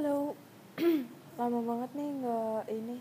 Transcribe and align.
Halo, 0.00 0.32
lama 1.36 1.60
banget 1.60 1.90
nih 1.92 2.08
nggak 2.24 2.64
ini 2.72 2.96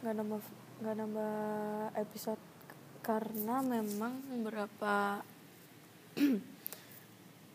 nggak 0.00 0.14
nambah 0.16 0.40
nggak 0.80 0.96
nambah 1.04 1.36
episode 2.00 2.40
karena 3.04 3.60
memang 3.60 4.24
beberapa 4.24 5.20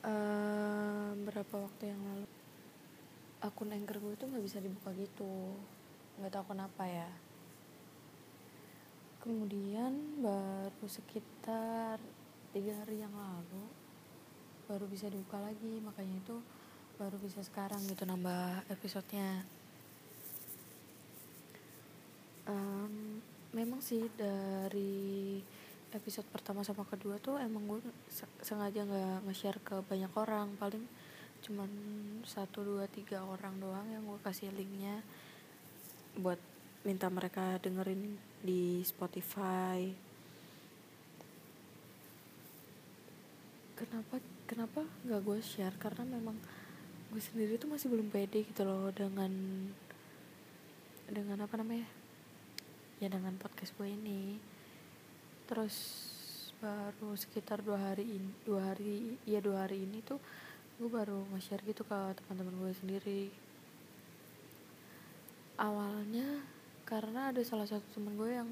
uh, 0.06 1.10
berapa 1.26 1.56
waktu 1.66 1.84
yang 1.90 1.98
lalu 1.98 2.30
akun 3.42 3.74
anchor 3.74 3.98
gue 3.98 4.14
tuh 4.14 4.30
nggak 4.30 4.46
bisa 4.46 4.62
dibuka 4.62 4.94
gitu. 4.94 5.58
Nggak 6.22 6.38
tahu 6.38 6.54
kenapa 6.54 6.86
ya. 6.86 7.10
Kemudian 9.26 10.22
baru 10.22 10.86
sekitar 10.86 11.98
tiga 12.54 12.86
hari 12.86 13.02
yang 13.02 13.18
lalu 13.18 13.66
baru 14.70 14.86
bisa 14.86 15.10
dibuka 15.10 15.42
lagi. 15.42 15.82
Makanya 15.82 16.22
itu 16.22 16.38
baru 17.02 17.18
bisa 17.18 17.42
sekarang 17.42 17.82
gitu 17.90 18.06
nambah 18.06 18.62
episodenya? 18.70 19.42
Um, 22.46 23.18
memang 23.58 23.82
sih 23.82 24.06
dari 24.14 25.42
episode 25.98 26.30
pertama 26.30 26.62
sama 26.62 26.86
kedua 26.86 27.18
tuh 27.18 27.42
emang 27.42 27.66
gue 27.66 27.82
sengaja 28.46 28.86
nggak 28.86 29.26
nge-share 29.26 29.58
ke 29.66 29.82
banyak 29.90 30.14
orang. 30.14 30.54
Paling 30.62 30.86
cuman 31.42 31.70
satu 32.22 32.62
dua 32.62 32.86
tiga 32.86 33.26
orang 33.26 33.58
doang 33.58 33.90
yang 33.90 34.06
gue 34.06 34.22
kasih 34.22 34.54
linknya 34.54 35.02
buat 36.22 36.38
minta 36.86 37.10
mereka 37.10 37.58
dengerin 37.66 38.14
di 38.46 38.86
Spotify. 38.86 39.90
Kenapa 43.74 44.22
kenapa 44.46 44.86
nggak 45.02 45.22
gue 45.26 45.40
share? 45.42 45.74
Karena 45.82 46.06
memang 46.06 46.61
sendiri 47.22 47.62
tuh 47.62 47.70
masih 47.70 47.88
belum 47.88 48.10
pede 48.10 48.42
gitu 48.44 48.66
loh 48.66 48.90
dengan 48.90 49.30
dengan 51.06 51.46
apa 51.46 51.56
namanya 51.62 51.86
ya 52.98 53.08
dengan 53.08 53.38
podcast 53.38 53.72
gue 53.78 53.88
ini. 53.88 54.42
Terus 55.46 55.76
baru 56.62 57.18
sekitar 57.18 57.66
dua 57.66 57.94
hari 57.94 58.06
ini 58.06 58.32
dua 58.46 58.74
hari 58.74 59.18
ya 59.26 59.42
dua 59.42 59.66
hari 59.66 59.86
ini 59.86 60.02
tuh 60.06 60.22
gue 60.82 60.90
baru 60.90 61.26
nge-share 61.34 61.62
gitu 61.66 61.86
ke 61.86 62.00
teman-teman 62.18 62.58
gue 62.58 62.74
sendiri. 62.74 63.24
Awalnya 65.62 66.42
karena 66.90 67.30
ada 67.30 67.42
salah 67.46 67.70
satu 67.70 67.86
teman 67.94 68.18
gue 68.18 68.32
yang 68.34 68.50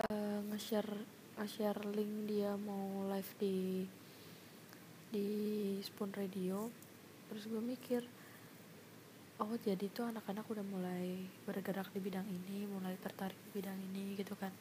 uh, 0.00 0.40
nge-share 0.52 0.88
nge-share 1.36 1.80
link 1.92 2.28
dia 2.28 2.56
mau 2.56 3.08
live 3.12 3.32
di 3.36 3.84
di 5.12 5.28
Spoon 5.84 6.12
Radio 6.16 6.91
terus 7.32 7.48
gue 7.48 7.64
mikir 7.64 8.04
oh 9.40 9.56
jadi 9.64 9.88
tuh 9.88 10.12
anak-anak 10.12 10.44
udah 10.52 10.60
mulai 10.68 11.24
bergerak 11.48 11.88
di 11.96 11.98
bidang 12.04 12.28
ini 12.28 12.68
mulai 12.68 12.92
tertarik 13.00 13.34
di 13.48 13.50
bidang 13.56 13.74
ini 13.90 14.20
gitu 14.20 14.36
kan. 14.36 14.52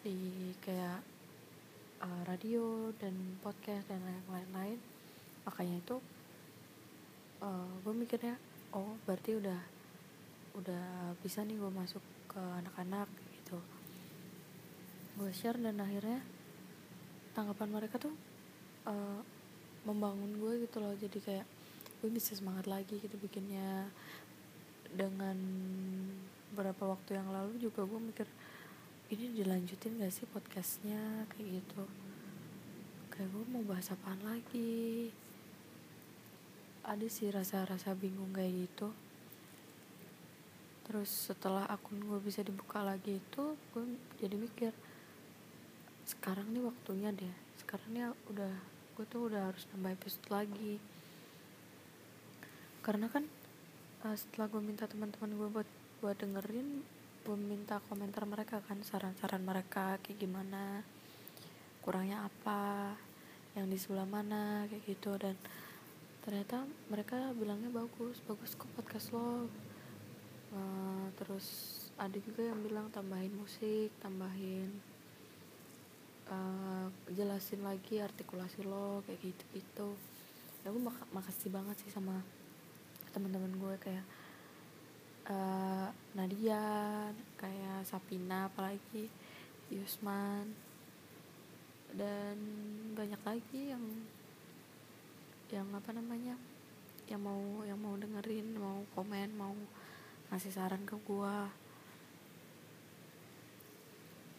Di 0.00 0.16
kayak 0.64 1.04
uh, 2.00 2.22
radio 2.24 2.90
dan 2.96 3.14
podcast 3.44 3.86
dan 3.86 4.00
lain-lain. 4.32 4.80
Makanya 5.44 5.76
itu 5.78 6.00
uh, 7.44 7.70
gue 7.84 7.94
mikirnya 7.94 8.34
oh 8.72 8.98
berarti 9.04 9.36
udah 9.36 9.60
udah 10.58 11.14
bisa 11.20 11.44
nih 11.44 11.60
gue 11.60 11.70
masuk 11.70 12.02
ke 12.32 12.40
anak-anak 12.64 13.06
gitu. 13.36 13.60
Gue 15.20 15.30
share 15.36 15.60
dan 15.60 15.78
akhirnya 15.78 16.24
tanggapan 17.36 17.68
mereka 17.70 18.00
tuh 18.00 18.16
uh, 18.90 19.22
membangun 19.86 20.34
gue 20.34 20.66
gitu 20.66 20.82
loh. 20.82 20.98
Jadi 20.98 21.20
kayak 21.22 21.57
gue 21.98 22.10
bisa 22.14 22.30
semangat 22.38 22.70
lagi 22.70 23.02
gitu 23.02 23.18
bikinnya. 23.18 23.90
Dengan 24.88 25.36
beberapa 26.54 26.94
waktu 26.94 27.18
yang 27.18 27.28
lalu 27.34 27.58
juga 27.58 27.84
gue 27.84 28.00
mikir 28.00 28.28
ini 29.10 29.34
dilanjutin 29.34 29.98
gak 29.98 30.14
sih 30.14 30.26
podcastnya? 30.30 31.26
Kayak 31.34 31.62
gitu. 31.62 31.82
Kayak 33.10 33.28
gue 33.34 33.44
mau 33.50 33.64
bahas 33.66 33.90
apaan 33.90 34.22
lagi? 34.22 35.10
Ada 36.86 37.06
sih 37.10 37.34
rasa-rasa 37.34 37.98
bingung 37.98 38.30
kayak 38.30 38.68
gitu. 38.68 38.94
Terus 40.86 41.10
setelah 41.28 41.68
akun 41.68 42.00
gue 42.00 42.20
bisa 42.22 42.40
dibuka 42.40 42.80
lagi 42.80 43.18
itu 43.18 43.58
gue 43.74 43.84
jadi 44.22 44.38
mikir 44.38 44.72
sekarang 46.08 46.48
nih 46.54 46.64
waktunya 46.64 47.10
deh. 47.12 47.34
Sekarang 47.60 47.90
nih 47.92 48.08
udah 48.32 48.54
gue 48.96 49.04
tuh 49.10 49.28
udah 49.28 49.52
harus 49.52 49.66
nambah 49.74 49.98
episode 49.98 50.28
lagi 50.32 50.80
karena 52.88 53.12
kan 53.12 53.28
uh, 54.08 54.16
setelah 54.16 54.48
gue 54.48 54.64
minta 54.64 54.88
teman-teman 54.88 55.36
gue 55.36 55.48
buat 55.60 55.68
buat 56.00 56.16
dengerin 56.16 56.80
gue 57.28 57.36
minta 57.36 57.84
komentar 57.92 58.24
mereka 58.24 58.64
kan 58.64 58.80
saran-saran 58.80 59.44
mereka 59.44 60.00
kayak 60.00 60.16
gimana 60.16 60.80
kurangnya 61.84 62.24
apa 62.24 62.96
yang 63.52 63.68
di 63.68 63.76
sebelah 63.76 64.08
mana 64.08 64.64
kayak 64.72 64.88
gitu. 64.88 65.20
Dan 65.20 65.36
ternyata 66.24 66.64
mereka 66.88 67.36
bilangnya 67.36 67.68
bagus 67.68 68.24
bagus 68.24 68.56
kok 68.56 68.72
podcast 68.72 69.12
lo. 69.12 69.52
Uh, 70.48 71.12
terus 71.20 71.44
ada 72.00 72.16
juga 72.16 72.40
yang 72.40 72.56
bilang 72.64 72.88
tambahin 72.88 73.36
musik 73.36 73.92
tambahin 74.00 74.72
uh, 76.32 76.88
jelasin 77.12 77.60
lagi 77.60 78.00
artikulasi 78.00 78.64
lo 78.64 79.04
kayak 79.04 79.20
gitu 79.20 79.44
gitu 79.52 79.88
ya 80.64 80.72
gue 80.72 80.80
mak 80.80 81.04
makasih 81.12 81.52
banget 81.52 81.76
sih 81.84 81.92
sama 81.92 82.24
teman-teman 83.18 83.50
gue 83.58 83.74
kayak 83.82 84.06
uh, 85.26 85.90
Nadia 86.14 86.62
kayak 87.34 87.82
Sapina 87.82 88.46
apalagi 88.46 89.10
Yusman 89.74 90.54
dan 91.98 92.38
banyak 92.94 93.18
lagi 93.26 93.74
yang 93.74 93.82
yang 95.50 95.66
apa 95.74 95.90
namanya 95.90 96.38
yang 97.10 97.18
mau 97.26 97.66
yang 97.66 97.80
mau 97.82 97.98
dengerin 97.98 98.54
mau 98.54 98.86
komen 98.94 99.34
mau 99.34 99.56
ngasih 100.30 100.54
saran 100.54 100.86
ke 100.86 100.94
gue 101.02 101.36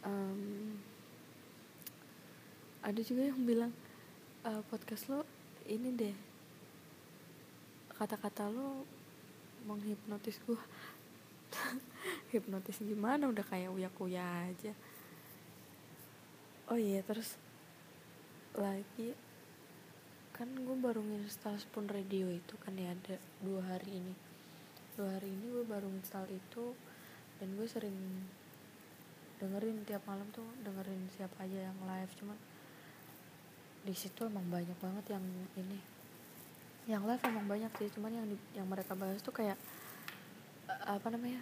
um, 0.07 0.79
ada 2.79 3.01
juga 3.03 3.27
yang 3.27 3.43
bilang 3.43 3.75
uh, 4.47 4.63
podcast 4.71 5.11
lo 5.11 5.27
ini 5.67 5.91
deh 5.91 6.28
kata-kata 7.99 8.47
lo 8.47 8.87
menghipnotis 9.67 10.39
gue 10.47 10.55
hipnotis 12.31 12.79
gimana? 12.79 13.27
Udah 13.27 13.43
kayak 13.43 13.75
uya-kuya 13.75 14.47
aja. 14.47 14.71
Oh 16.71 16.79
iya 16.79 17.03
terus 17.03 17.35
lagi 18.55 19.11
kan 20.31 20.47
gue 20.55 20.77
baru 20.79 21.03
install 21.19 21.59
Spoon 21.59 21.91
Radio 21.91 22.31
itu 22.31 22.55
kan 22.63 22.71
ya 22.79 22.95
ada 22.95 23.19
dua 23.43 23.59
hari 23.75 23.99
ini. 23.99 24.15
Dua 24.95 25.19
hari 25.19 25.35
ini 25.35 25.51
gue 25.51 25.67
baru 25.67 25.91
install 25.91 26.31
itu 26.31 26.71
dan 27.43 27.51
gue 27.59 27.67
sering 27.67 27.99
dengerin 29.43 29.83
tiap 29.83 30.07
malam 30.07 30.27
tuh 30.31 30.47
dengerin 30.63 31.11
siapa 31.11 31.43
aja 31.43 31.67
yang 31.67 31.79
live. 31.83 32.11
Cuman 32.15 32.39
di 33.83 33.91
situ 33.91 34.23
emang 34.23 34.47
banyak 34.47 34.79
banget 34.79 35.19
yang 35.19 35.23
ini 35.59 35.98
yang 36.89 37.05
live 37.05 37.21
emang 37.21 37.45
banyak 37.45 37.69
sih 37.77 37.93
cuman 37.93 38.09
yang 38.09 38.25
di, 38.25 38.37
yang 38.57 38.65
mereka 38.65 38.97
bahas 38.97 39.21
tuh 39.21 39.29
kayak 39.29 39.53
uh, 40.65 40.97
apa 40.97 41.13
namanya 41.13 41.37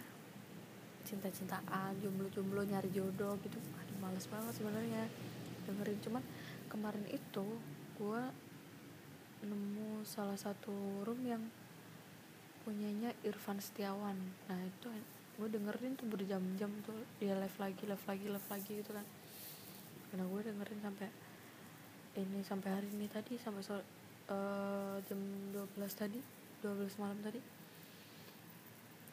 cinta-cintaan 1.08 1.96
jomblo-jomblo 2.04 2.68
nyari 2.68 2.92
jodoh 2.92 3.32
gitu. 3.40 3.56
Aduh 3.56 3.96
males 3.96 4.28
banget 4.28 4.52
sebenarnya 4.60 5.08
dengerin. 5.64 5.98
Cuman 6.04 6.22
kemarin 6.68 7.08
itu 7.08 7.46
gue 7.96 8.22
nemu 9.48 10.04
salah 10.04 10.36
satu 10.36 11.00
room 11.08 11.24
yang 11.24 11.40
punyanya 12.68 13.16
Irfan 13.24 13.56
Setiawan. 13.56 14.20
Nah 14.52 14.60
itu 14.60 14.92
gue 15.40 15.48
dengerin 15.48 15.96
tuh 15.96 16.04
berjam-jam 16.12 16.68
tuh 16.84 17.00
dia 17.16 17.32
live 17.32 17.56
lagi 17.56 17.88
live 17.88 18.04
lagi 18.04 18.26
live 18.28 18.48
lagi 18.52 18.72
gitu 18.84 18.92
kan. 18.92 19.06
Karena 20.12 20.28
gue 20.28 20.40
dengerin 20.44 20.80
sampai 20.84 21.08
ini 22.20 22.44
sampai 22.44 22.68
hari 22.68 22.88
ini 22.92 23.08
tadi 23.08 23.40
sampai 23.40 23.64
sore 23.64 23.97
uh, 24.28 24.96
jam 25.08 25.20
12 25.52 25.74
tadi 25.92 26.20
12 26.62 26.98
malam 26.98 27.18
tadi. 27.22 27.40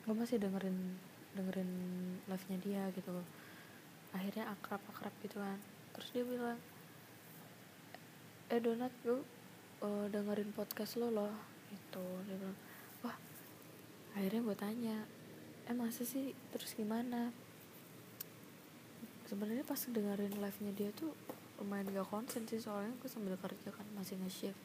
Gue 0.05 0.15
masih 0.17 0.41
dengerin 0.41 0.97
dengerin 1.35 1.71
live 2.25 2.45
nya 2.49 2.57
dia 2.61 2.83
gitu 2.93 3.09
loh. 3.13 3.27
Akhirnya 4.15 4.49
akrab 4.49 4.81
akrab 4.89 5.13
gitu 5.21 5.37
kan. 5.37 5.59
Terus 5.97 6.09
dia 6.13 6.23
bilang 6.25 6.59
eh 8.49 8.61
donat 8.61 8.93
gue 9.01 9.21
uh, 9.81 10.05
dengerin 10.09 10.53
podcast 10.53 10.97
lo 10.97 11.13
loh. 11.13 11.33
Itu 11.69 12.05
dia 12.25 12.37
bilang. 12.37 12.57
Wah 13.05 13.17
akhirnya 14.17 14.41
gue 14.41 14.57
tanya 14.57 14.97
eh 15.69 15.75
masa 15.77 16.01
sih? 16.01 16.33
Terus 16.49 16.73
gimana? 16.73 17.29
Sebenarnya 19.25 19.65
pas 19.65 19.81
dengerin 19.81 20.37
live 20.37 20.59
nya 20.61 20.71
dia 20.73 20.89
tuh 20.93 21.13
lumayan 21.55 21.87
gak 21.93 22.09
konsen 22.11 22.43
sih 22.45 22.59
soalnya 22.59 22.91
gue 22.99 23.07
sambil 23.07 23.39
kerja 23.39 23.71
kan 23.71 23.87
masih 23.95 24.19
nge-shift 24.19 24.59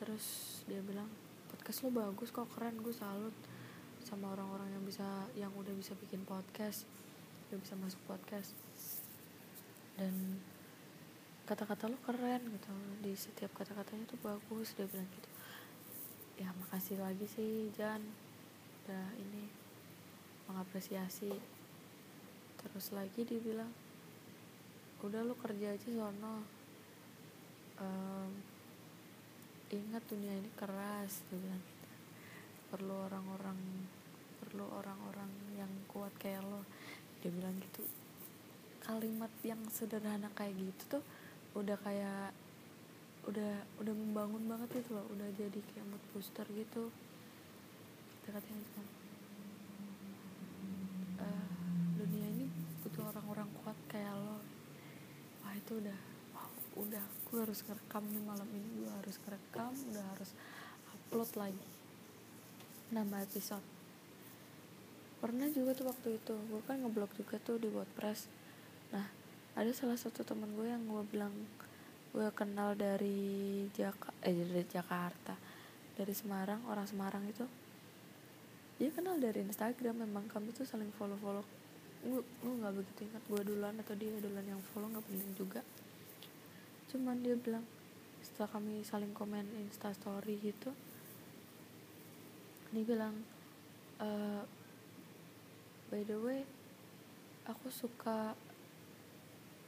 terus 0.00 0.60
dia 0.64 0.80
bilang 0.80 1.06
podcast 1.52 1.84
lo 1.84 1.92
bagus 1.92 2.32
kok 2.32 2.48
keren 2.56 2.80
gue 2.80 2.94
salut 2.96 3.36
sama 4.00 4.32
orang-orang 4.32 4.72
yang 4.72 4.84
bisa 4.88 5.06
yang 5.36 5.52
udah 5.52 5.76
bisa 5.76 5.92
bikin 6.00 6.24
podcast 6.24 6.88
udah 7.50 7.58
bisa 7.58 7.74
masuk 7.82 7.98
podcast. 8.06 8.54
Dan 9.98 10.38
kata-kata 11.50 11.90
lo 11.90 11.98
keren 12.06 12.46
gitu 12.46 12.70
di 13.02 13.10
setiap 13.18 13.50
kata-katanya 13.58 14.06
tuh 14.06 14.22
bagus 14.22 14.70
dia 14.78 14.86
bilang 14.86 15.10
gitu. 15.10 15.30
Ya 16.38 16.54
makasih 16.54 17.02
lagi 17.02 17.26
sih 17.26 17.74
Jan 17.74 17.98
udah 18.86 19.06
ini 19.18 19.50
mengapresiasi. 20.46 21.34
Terus 22.62 22.86
lagi 22.94 23.26
dia 23.26 23.42
bilang 23.42 23.74
udah 25.02 25.26
lo 25.26 25.34
kerja 25.34 25.74
aja 25.74 25.88
sono 25.90 26.46
um, 27.82 28.30
ingat 29.78 30.02
dunia 30.10 30.34
ini 30.34 30.50
keras 30.58 31.22
dia 31.30 31.38
bilang 31.38 31.62
gitu. 31.62 31.86
Perlu 32.74 32.94
orang-orang 33.06 33.58
perlu 34.42 34.66
orang-orang 34.66 35.30
yang 35.54 35.70
kuat 35.86 36.10
kayak 36.18 36.42
lo. 36.42 36.66
Dia 37.22 37.30
bilang 37.30 37.54
gitu. 37.62 37.86
Kalimat 38.82 39.30
yang 39.46 39.62
sederhana 39.70 40.26
kayak 40.34 40.58
gitu 40.58 40.98
tuh 40.98 41.04
udah 41.54 41.78
kayak 41.86 42.34
udah 43.30 43.62
udah 43.78 43.94
membangun 43.94 44.42
banget 44.50 44.82
itu 44.82 44.90
loh. 44.90 45.06
Udah 45.14 45.30
jadi 45.38 45.60
kayak 45.62 45.86
mood 45.86 46.02
booster 46.10 46.46
gitu. 46.50 46.90
Kita 48.18 48.42
katanya 48.42 48.82
uh, 51.22 51.50
dunia 51.94 52.26
ini 52.26 52.50
butuh 52.82 53.06
orang-orang 53.14 53.46
kuat 53.62 53.78
kayak 53.86 54.18
lo. 54.18 54.42
Wah 55.46 55.54
itu 55.54 55.78
udah 55.78 55.98
wow, 56.34 56.50
udah 56.74 57.19
gue 57.30 57.38
harus 57.38 57.62
ngerekam 57.62 58.02
nih 58.10 58.22
malam 58.26 58.48
ini 58.50 58.68
gue 58.82 58.90
harus 58.90 59.16
ngerekam 59.22 59.70
udah 59.70 60.04
harus 60.14 60.30
upload 60.90 61.30
lagi. 61.38 61.68
Nambah 62.90 63.22
episode. 63.22 63.62
Pernah 65.22 65.46
juga 65.54 65.78
tuh 65.78 65.86
waktu 65.86 66.18
itu 66.18 66.34
gue 66.34 66.60
kan 66.66 66.82
ngeblog 66.82 67.10
juga 67.14 67.38
tuh 67.38 67.62
di 67.62 67.70
WordPress. 67.70 68.26
Nah 68.90 69.06
ada 69.54 69.70
salah 69.70 69.94
satu 69.94 70.26
teman 70.26 70.50
gue 70.58 70.66
yang 70.66 70.82
gue 70.86 71.02
bilang 71.06 71.32
gue 72.10 72.26
kenal 72.34 72.74
dari 72.74 73.70
Jaka 73.70 74.10
eh 74.26 74.34
dari 74.34 74.66
Jakarta 74.66 75.38
dari 75.94 76.10
Semarang 76.10 76.66
orang 76.66 76.90
Semarang 76.90 77.22
itu. 77.30 77.46
Dia 78.82 78.90
kenal 78.90 79.22
dari 79.22 79.46
Instagram 79.46 80.02
memang 80.02 80.26
kami 80.26 80.50
tuh 80.50 80.66
saling 80.66 80.90
follow 80.98 81.14
follow 81.22 81.46
gue 82.00 82.20
gue 82.24 82.52
nggak 82.64 82.74
begitu 82.80 83.00
ingat 83.12 83.22
gue 83.28 83.40
duluan 83.44 83.76
atau 83.76 83.92
dia 83.92 84.08
duluan 84.24 84.46
yang 84.48 84.60
follow 84.72 84.88
nggak 84.88 85.04
penting 85.04 85.32
juga 85.36 85.60
cuman 86.90 87.22
dia 87.22 87.38
bilang 87.38 87.62
setelah 88.20 88.50
kami 88.58 88.82
saling 88.82 89.14
komen 89.14 89.46
Insta 89.62 89.94
Story 89.94 90.36
gitu 90.42 90.74
dia 92.70 92.84
bilang 92.86 93.14
e, 93.98 94.08
by 95.90 96.02
the 96.06 96.18
way 96.18 96.42
aku 97.50 97.66
suka 97.70 98.38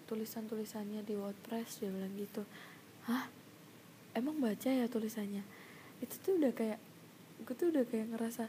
tulisan-tulisannya 0.06 1.02
di 1.02 1.16
WordPress 1.16 1.80
dia 1.80 1.88
bilang 1.88 2.12
gitu. 2.20 2.44
Hah? 3.08 3.32
Emang 4.12 4.36
baca 4.38 4.68
ya 4.68 4.84
tulisannya? 4.86 5.40
Itu 6.04 6.14
tuh 6.20 6.36
udah 6.36 6.52
kayak 6.52 6.78
gue 7.42 7.54
tuh 7.56 7.72
udah 7.72 7.82
kayak 7.88 8.12
ngerasa 8.12 8.46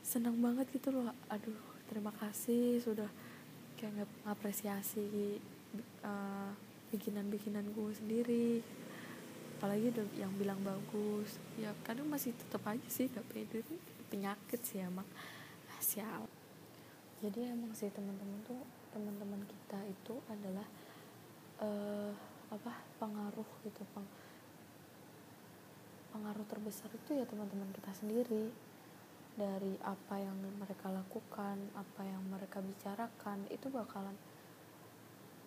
senang 0.00 0.38
banget 0.38 0.70
gitu 0.70 0.94
loh. 0.94 1.10
Aduh 1.28 1.58
terima 1.90 2.14
kasih 2.14 2.78
sudah 2.78 3.10
kayak 3.74 4.06
ngapresiasi 4.22 5.42
uh, 6.06 6.54
bikinan-bikinan 6.90 7.70
gue 7.74 7.90
sendiri. 7.94 8.48
Apalagi 9.58 9.92
yang 10.16 10.32
bilang 10.36 10.60
bagus. 10.62 11.40
Ya 11.58 11.74
kadang 11.86 12.10
masih 12.10 12.36
tetap 12.36 12.64
aja 12.66 12.88
sih 12.90 13.10
gak 13.10 13.26
pede. 13.30 13.64
Penyakit 14.12 14.60
sih 14.62 14.82
emang. 14.82 15.06
Sial 15.80 16.28
jadi 17.20 17.52
emang 17.52 17.76
sih 17.76 17.92
teman-teman 17.92 18.40
tuh 18.48 18.56
teman-teman 18.96 19.44
kita 19.44 19.76
itu 19.84 20.16
adalah 20.32 20.64
uh, 21.60 22.12
apa 22.48 22.72
pengaruh 22.96 23.44
gitu 23.60 23.84
peng 23.92 24.08
pengaruh 26.10 26.42
terbesar 26.48 26.88
itu 26.90 27.20
ya 27.20 27.28
teman-teman 27.28 27.68
kita 27.76 27.92
sendiri. 27.92 28.48
Dari 29.30 29.78
apa 29.84 30.16
yang 30.16 30.36
mereka 30.58 30.88
lakukan 30.88 31.60
apa 31.76 32.02
yang 32.02 32.24
mereka 32.24 32.64
bicarakan 32.64 33.46
itu 33.52 33.68
bakalan 33.68 34.16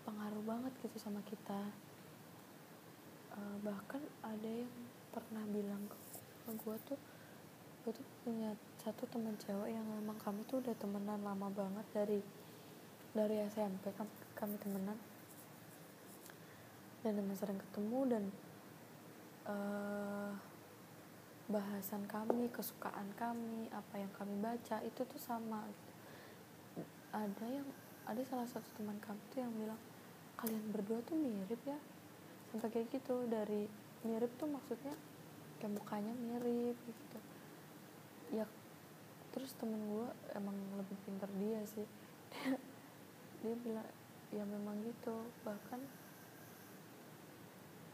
pengaruh 0.03 0.43
banget 0.43 0.73
gitu 0.83 0.99
sama 0.99 1.23
kita. 1.25 1.71
Uh, 3.33 3.57
bahkan 3.65 4.03
ada 4.21 4.45
yang 4.45 4.69
pernah 5.09 5.41
bilang 5.49 5.83
ke, 5.89 5.97
gue 6.53 6.77
tuh 6.85 6.99
gue 7.83 7.91
tuh 7.91 8.07
punya 8.23 8.55
satu 8.79 9.03
teman 9.11 9.35
cewek 9.35 9.75
yang 9.75 9.83
memang 9.83 10.15
kami 10.23 10.47
tuh 10.47 10.63
udah 10.63 10.71
temenan 10.79 11.19
lama 11.19 11.51
banget 11.51 11.83
dari 11.91 12.19
dari 13.11 13.43
SMP 13.51 13.91
kami, 13.93 14.55
temenan. 14.59 14.97
Dan 17.03 17.19
emang 17.19 17.35
sering 17.35 17.59
ketemu 17.59 17.99
dan 18.07 18.23
uh, 19.51 20.31
bahasan 21.51 22.07
kami 22.07 22.47
kesukaan 22.49 23.11
kami 23.19 23.67
apa 23.75 23.99
yang 23.99 24.11
kami 24.15 24.35
baca 24.39 24.79
itu 24.87 25.03
tuh 25.03 25.21
sama. 25.21 25.67
Ada 27.11 27.45
yang 27.45 27.67
ada 28.07 28.21
salah 28.23 28.47
satu 28.47 28.67
teman 28.79 28.97
kami 29.03 29.19
tuh 29.35 29.43
yang 29.43 29.53
bilang 29.55 29.79
kalian 30.43 30.75
berdua 30.75 30.99
tuh 31.07 31.15
mirip 31.15 31.61
ya. 31.63 31.79
Sampai 32.51 32.67
kayak 32.67 32.91
gitu 32.91 33.23
dari 33.31 33.71
mirip 34.03 34.27
tuh 34.35 34.51
maksudnya 34.51 34.91
kayak 35.63 35.79
mukanya 35.79 36.11
mirip 36.11 36.75
gitu. 36.75 37.19
Ya 38.35 38.43
terus 39.31 39.55
temen 39.55 39.79
gue 39.87 40.07
emang 40.35 40.53
lebih 40.75 40.99
pintar 41.07 41.31
dia 41.39 41.63
sih. 41.63 41.87
Dia, 42.35 42.59
dia 43.39 43.55
bilang 43.63 43.87
ya 44.35 44.43
memang 44.43 44.83
gitu. 44.83 45.15
Bahkan 45.47 45.79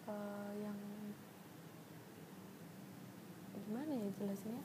uh, 0.09 0.51
yang 0.57 0.77
gimana 3.69 3.93
ya 3.93 4.09
jelasnya 4.17 4.61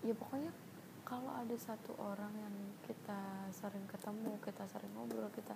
ya 0.00 0.16
pokoknya 0.16 0.48
kalau 1.04 1.28
ada 1.36 1.56
satu 1.60 1.92
orang 2.00 2.32
yang 2.40 2.56
kita 2.88 3.20
sering 3.52 3.84
ketemu 3.84 4.32
kita 4.40 4.64
sering 4.64 4.88
ngobrol 4.96 5.28
kita 5.28 5.52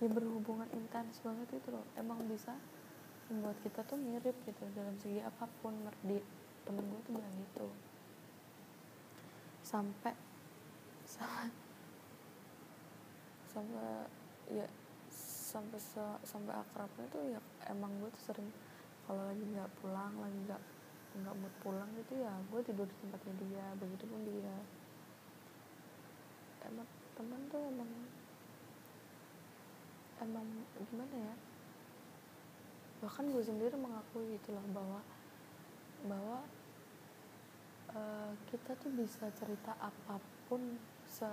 ya 0.00 0.08
berhubungan 0.08 0.68
intens 0.72 1.20
banget 1.20 1.60
itu 1.60 1.68
loh. 1.68 1.84
Emang 1.94 2.24
bisa 2.24 2.56
membuat 3.28 3.60
kita 3.62 3.84
tuh 3.84 4.00
mirip 4.00 4.34
gitu 4.48 4.64
dalam 4.72 4.96
segi 4.98 5.20
apa 5.20 5.44
pun. 5.60 5.76
Di 6.02 6.18
temen 6.64 6.84
gue 6.88 7.00
tuh 7.04 7.12
bilang 7.14 7.34
gitu. 7.36 7.68
Sampai 9.60 10.16
sampai 11.04 11.52
sampai 13.50 14.06
ya 14.46 14.66
sampai 15.50 15.80
sampai 16.22 16.54
akrabnya 16.54 17.06
tuh 17.10 17.22
ya 17.34 17.40
emang 17.66 17.90
gue 17.98 18.06
tuh 18.14 18.30
sering 18.30 18.46
kalau 19.10 19.26
lagi 19.26 19.42
nggak 19.42 19.70
pulang 19.82 20.14
lagi 20.22 20.38
nggak 20.46 20.62
nggak 21.10 21.34
mood 21.34 21.54
pulang 21.58 21.90
gitu 21.98 22.22
ya 22.22 22.30
gue 22.46 22.60
tidur 22.62 22.86
di 22.86 22.96
tempatnya 23.02 23.34
dia 23.42 23.66
begitu 23.82 24.04
pun 24.06 24.22
dia. 24.22 24.56
Emang 26.62 26.86
teman 27.18 27.40
tuh 27.50 27.58
emang 27.58 27.90
emang 30.22 30.46
gimana 30.76 31.16
ya? 31.16 31.34
Bahkan 33.00 33.32
gue 33.32 33.44
sendiri 33.44 33.74
mengakui 33.76 34.36
itulah 34.36 34.64
bahwa 34.72 35.00
bahwa 36.04 36.38
uh, 37.92 38.32
kita 38.48 38.76
tuh 38.80 38.92
bisa 38.92 39.28
cerita 39.36 39.76
apa 39.80 40.20
pun 40.48 40.80
se 41.08 41.28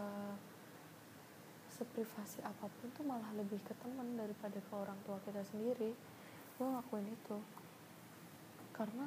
seprivasi 1.78 2.42
apa 2.42 2.66
pun 2.66 2.90
tuh 2.98 3.06
malah 3.06 3.30
lebih 3.38 3.62
ke 3.62 3.76
teman 3.78 4.18
daripada 4.18 4.58
ke 4.58 4.74
orang 4.74 4.98
tua 5.06 5.22
kita 5.22 5.46
sendiri. 5.46 5.94
Gue 6.58 6.68
ngakuin 6.68 7.08
itu. 7.12 7.38
Karena 8.74 9.06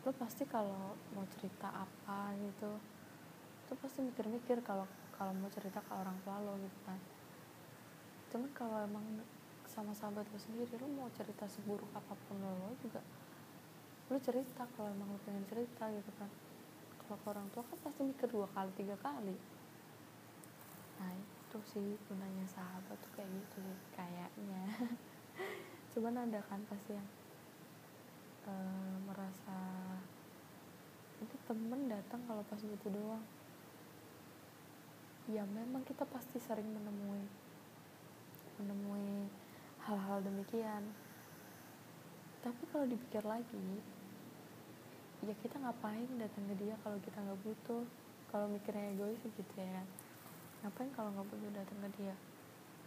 lo 0.00 0.16
pasti 0.16 0.48
kalau 0.48 0.96
mau 1.12 1.28
cerita 1.36 1.68
apa 1.68 2.32
gitu 2.40 2.72
lo 3.68 3.74
pasti 3.78 4.00
mikir-mikir 4.00 4.64
kalau 4.64 4.88
kalau 5.12 5.36
mau 5.36 5.52
cerita 5.52 5.84
ke 5.84 5.92
orang 5.92 6.16
tua 6.24 6.40
lo 6.40 6.56
gitu 6.56 6.78
kan 6.88 6.96
cuman 8.30 8.50
kalau 8.54 8.78
emang 8.86 9.04
sama 9.66 9.94
sahabat 9.94 10.26
lo 10.30 10.38
sendiri 10.38 10.74
lo 10.78 10.86
mau 10.90 11.10
cerita 11.14 11.46
seburuk 11.46 11.90
apa 11.94 12.14
pun 12.26 12.38
lo, 12.38 12.50
lo 12.50 12.74
juga 12.82 13.02
lo 14.10 14.18
cerita 14.18 14.66
kalau 14.74 14.90
emang 14.90 15.14
lo 15.14 15.18
pengen 15.22 15.46
cerita 15.46 15.86
gitu 15.86 16.10
kan. 16.18 16.26
Kalau 16.98 17.14
ke 17.14 17.26
orang 17.30 17.46
tua 17.54 17.62
kan 17.62 17.78
pasti 17.78 18.02
mikir 18.02 18.26
dua 18.26 18.50
kali 18.50 18.70
tiga 18.74 18.98
kali. 18.98 19.38
Nah 20.98 21.10
itu 21.14 21.58
sih 21.70 21.94
gunanya 22.10 22.42
sahabat 22.50 22.98
tuh 22.98 23.10
kayak 23.14 23.30
gitu 23.30 23.62
sih 23.62 23.78
kayaknya. 23.94 24.62
Cuman 25.94 26.26
ada 26.26 26.42
kan 26.42 26.58
pasti 26.66 26.98
yang 26.98 27.06
uh, 28.50 28.98
merasa 29.06 29.58
itu 31.22 31.36
temen 31.46 31.86
datang 31.86 32.18
kalau 32.26 32.42
pas 32.50 32.58
butuh 32.58 32.90
doang. 32.90 33.26
Ya 35.30 35.46
memang 35.46 35.86
kita 35.86 36.02
pasti 36.10 36.42
sering 36.42 36.66
menemui 36.66 37.22
menemui 38.60 39.24
hal-hal 39.88 40.20
demikian. 40.20 40.84
Tapi 42.44 42.62
kalau 42.68 42.84
dipikir 42.84 43.24
lagi 43.24 43.80
ya 45.20 45.36
kita 45.44 45.60
ngapain 45.60 46.08
datang 46.16 46.48
ke 46.48 46.54
dia 46.64 46.76
kalau 46.80 46.96
kita 47.00 47.20
nggak 47.20 47.40
butuh? 47.44 47.84
Kalau 48.32 48.46
mikirnya 48.48 48.92
egois 48.92 49.20
gitu 49.24 49.54
ya. 49.56 49.84
Ngapain 50.64 50.92
kalau 50.92 51.12
nggak 51.12 51.28
butuh 51.28 51.52
datang 51.52 51.78
ke 51.88 51.90
dia? 52.00 52.14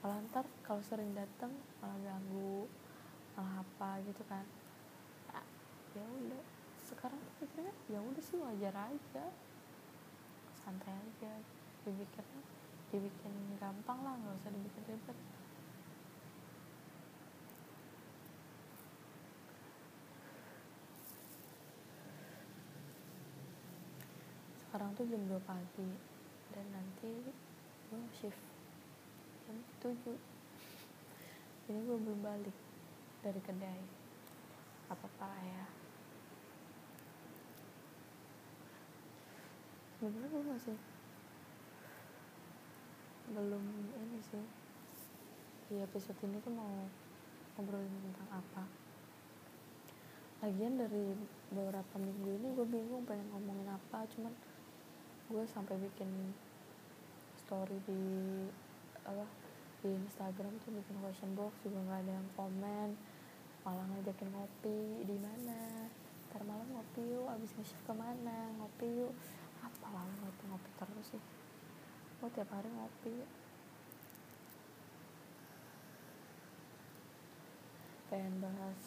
Malah 0.02 0.22
ntar 0.30 0.46
kalau 0.66 0.82
sering 0.86 1.14
datang 1.14 1.54
malah 1.82 1.98
ganggu 2.02 2.66
malah 3.34 3.66
apa 3.66 4.02
gitu 4.06 4.22
kan. 4.30 4.46
Nah, 5.34 5.46
ya 5.98 6.06
udah. 6.06 6.44
Sekarang 6.86 7.18
tuh 7.18 7.34
mikirnya 7.42 7.74
ya 7.90 8.00
udah 8.02 8.24
sih 8.24 8.38
wajar 8.38 8.74
aja. 8.78 9.26
Santai 10.62 10.94
aja. 10.94 11.34
Dibikinnya 11.86 12.42
dibikin 12.94 13.34
gampang 13.58 13.98
lah 14.06 14.14
nggak 14.22 14.38
usah 14.38 14.54
dibikin 14.54 14.84
ribet 14.86 15.18
sekarang 24.94 25.10
tuh 25.10 25.18
jam 25.18 25.24
2 25.26 25.50
pagi. 25.50 25.90
Dan 26.54 26.66
nanti 26.70 27.10
gue 27.90 28.02
shift 28.14 28.38
jam 29.50 29.58
7 29.82 29.98
jadi 31.66 31.80
gue 31.82 31.98
belum 31.98 32.20
balik 32.22 32.54
dari 33.26 33.42
kedai. 33.42 33.82
Apa-apa 34.94 35.34
ya. 35.42 35.66
Sebenarnya 39.98 40.30
gue 40.30 40.44
masih 40.46 40.78
belum 43.34 43.64
ini 43.98 44.20
sih. 44.22 44.46
Di 45.74 45.82
episode 45.82 46.22
ini 46.22 46.38
tuh 46.38 46.54
mau 46.54 46.86
ngobrolin 47.58 47.90
tentang 47.90 48.30
apa. 48.46 48.64
Lagian 50.46 50.78
dari 50.78 51.18
beberapa 51.50 51.96
minggu 51.98 52.30
ini 52.30 52.48
gue 52.54 52.68
bingung 52.70 53.08
pengen 53.10 53.32
ngomongin 53.34 53.74
apa 53.74 54.06
cuman 54.14 54.53
gue 55.34 55.50
sampai 55.50 55.82
bikin 55.82 56.30
story 57.34 57.82
di 57.90 58.06
apa 59.02 59.26
di 59.82 59.90
Instagram 59.98 60.62
tuh 60.62 60.78
bikin 60.78 61.02
question 61.02 61.34
box 61.34 61.58
juga 61.66 61.82
nggak 61.82 62.00
ada 62.06 62.14
yang 62.22 62.30
komen. 62.38 62.90
Malah 63.66 63.86
ngajakin 63.90 64.30
ngopi 64.30 65.02
di 65.10 65.18
mana? 65.18 65.90
Ntar 66.30 66.46
malam 66.46 66.70
ngopi 66.70 67.02
yuk 67.02 67.26
abis 67.34 67.50
nge 67.58 67.74
ke 67.82 67.94
mana? 67.98 68.54
Ngopi 68.62 68.86
yuk. 68.94 69.14
Apa 69.66 69.90
lah 69.90 70.06
ngopi 70.22 70.44
ngopi 70.54 70.70
terus 70.78 71.18
sih. 71.18 71.24
Gue 72.22 72.30
tiap 72.30 72.54
hari 72.54 72.70
ngopi. 72.70 73.26
Pengen 78.14 78.38
bahas 78.38 78.82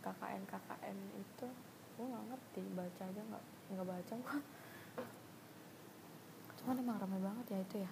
KKN 0.00 0.42
KKN 0.48 0.98
itu 1.20 1.48
gue 1.96 2.04
nggak 2.08 2.24
ngerti 2.32 2.62
baca 2.72 3.02
aja 3.04 3.20
nggak 3.20 3.44
nggak 3.76 3.88
baca 3.88 4.14
gue 4.16 4.40
cuman 6.66 6.82
emang 6.82 6.98
ramai 6.98 7.22
banget 7.22 7.46
ya 7.54 7.58
itu 7.62 7.76
ya. 7.86 7.90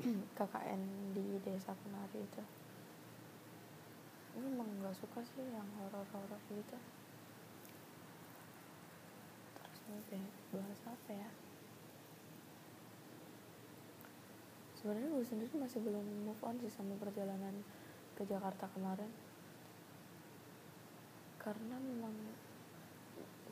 KKN 0.40 1.12
di 1.12 1.36
desa 1.44 1.76
penari 1.76 2.24
itu. 2.24 2.40
Ini 4.40 4.56
emang 4.56 4.72
nggak 4.80 4.96
suka 4.96 5.20
sih 5.20 5.44
yang 5.52 5.68
horor-horor 5.76 6.40
gitu. 6.48 6.78
Terus 9.52 9.80
nih 9.84 10.24
bahas 10.56 10.80
apa 10.88 11.10
ya? 11.12 11.28
Sebenarnya 14.80 15.12
gue 15.12 15.24
sendiri 15.28 15.52
masih 15.60 15.84
belum 15.84 16.24
move 16.24 16.40
on 16.48 16.56
sih 16.64 16.72
sama 16.72 16.96
perjalanan 16.96 17.52
ke 18.16 18.24
Jakarta 18.24 18.64
kemarin. 18.72 19.12
Karena 21.36 21.76
memang 21.76 22.16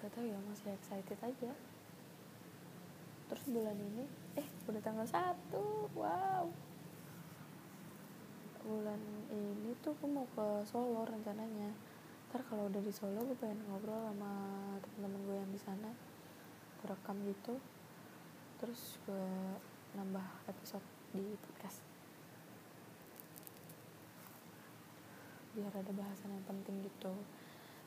gak 0.01 0.09
tau 0.09 0.25
ya 0.25 0.41
masih 0.49 0.73
excited 0.73 1.21
aja 1.21 1.53
terus 3.27 3.45
bulan 3.51 3.75
ini 3.75 4.05
eh 4.39 4.47
udah 4.71 4.83
tanggal 4.83 5.07
satu 5.07 5.91
wow. 5.99 6.47
Bulan 8.67 8.99
ini 9.31 9.75
tuh 9.79 9.95
gue 9.99 10.11
mau 10.11 10.27
ke 10.35 10.67
Solo 10.67 11.07
rencananya. 11.07 11.71
Ntar 12.31 12.43
kalau 12.51 12.67
udah 12.67 12.83
di 12.83 12.91
Solo 12.91 13.23
gue 13.23 13.39
pengen 13.39 13.63
ngobrol 13.71 14.11
sama 14.11 14.31
teman-teman 14.83 15.23
gue 15.23 15.37
yang 15.39 15.53
di 15.55 15.61
sana. 15.63 15.91
Rekam 16.83 17.23
gitu. 17.31 17.59
Terus 18.59 18.99
gue 19.07 19.31
nambah 19.95 20.27
episode 20.51 20.87
di 21.15 21.39
podcast. 21.39 21.83
Biar 25.55 25.71
ada 25.71 25.93
bahasan 25.95 26.35
yang 26.35 26.47
penting 26.51 26.83
gitu 26.83 27.15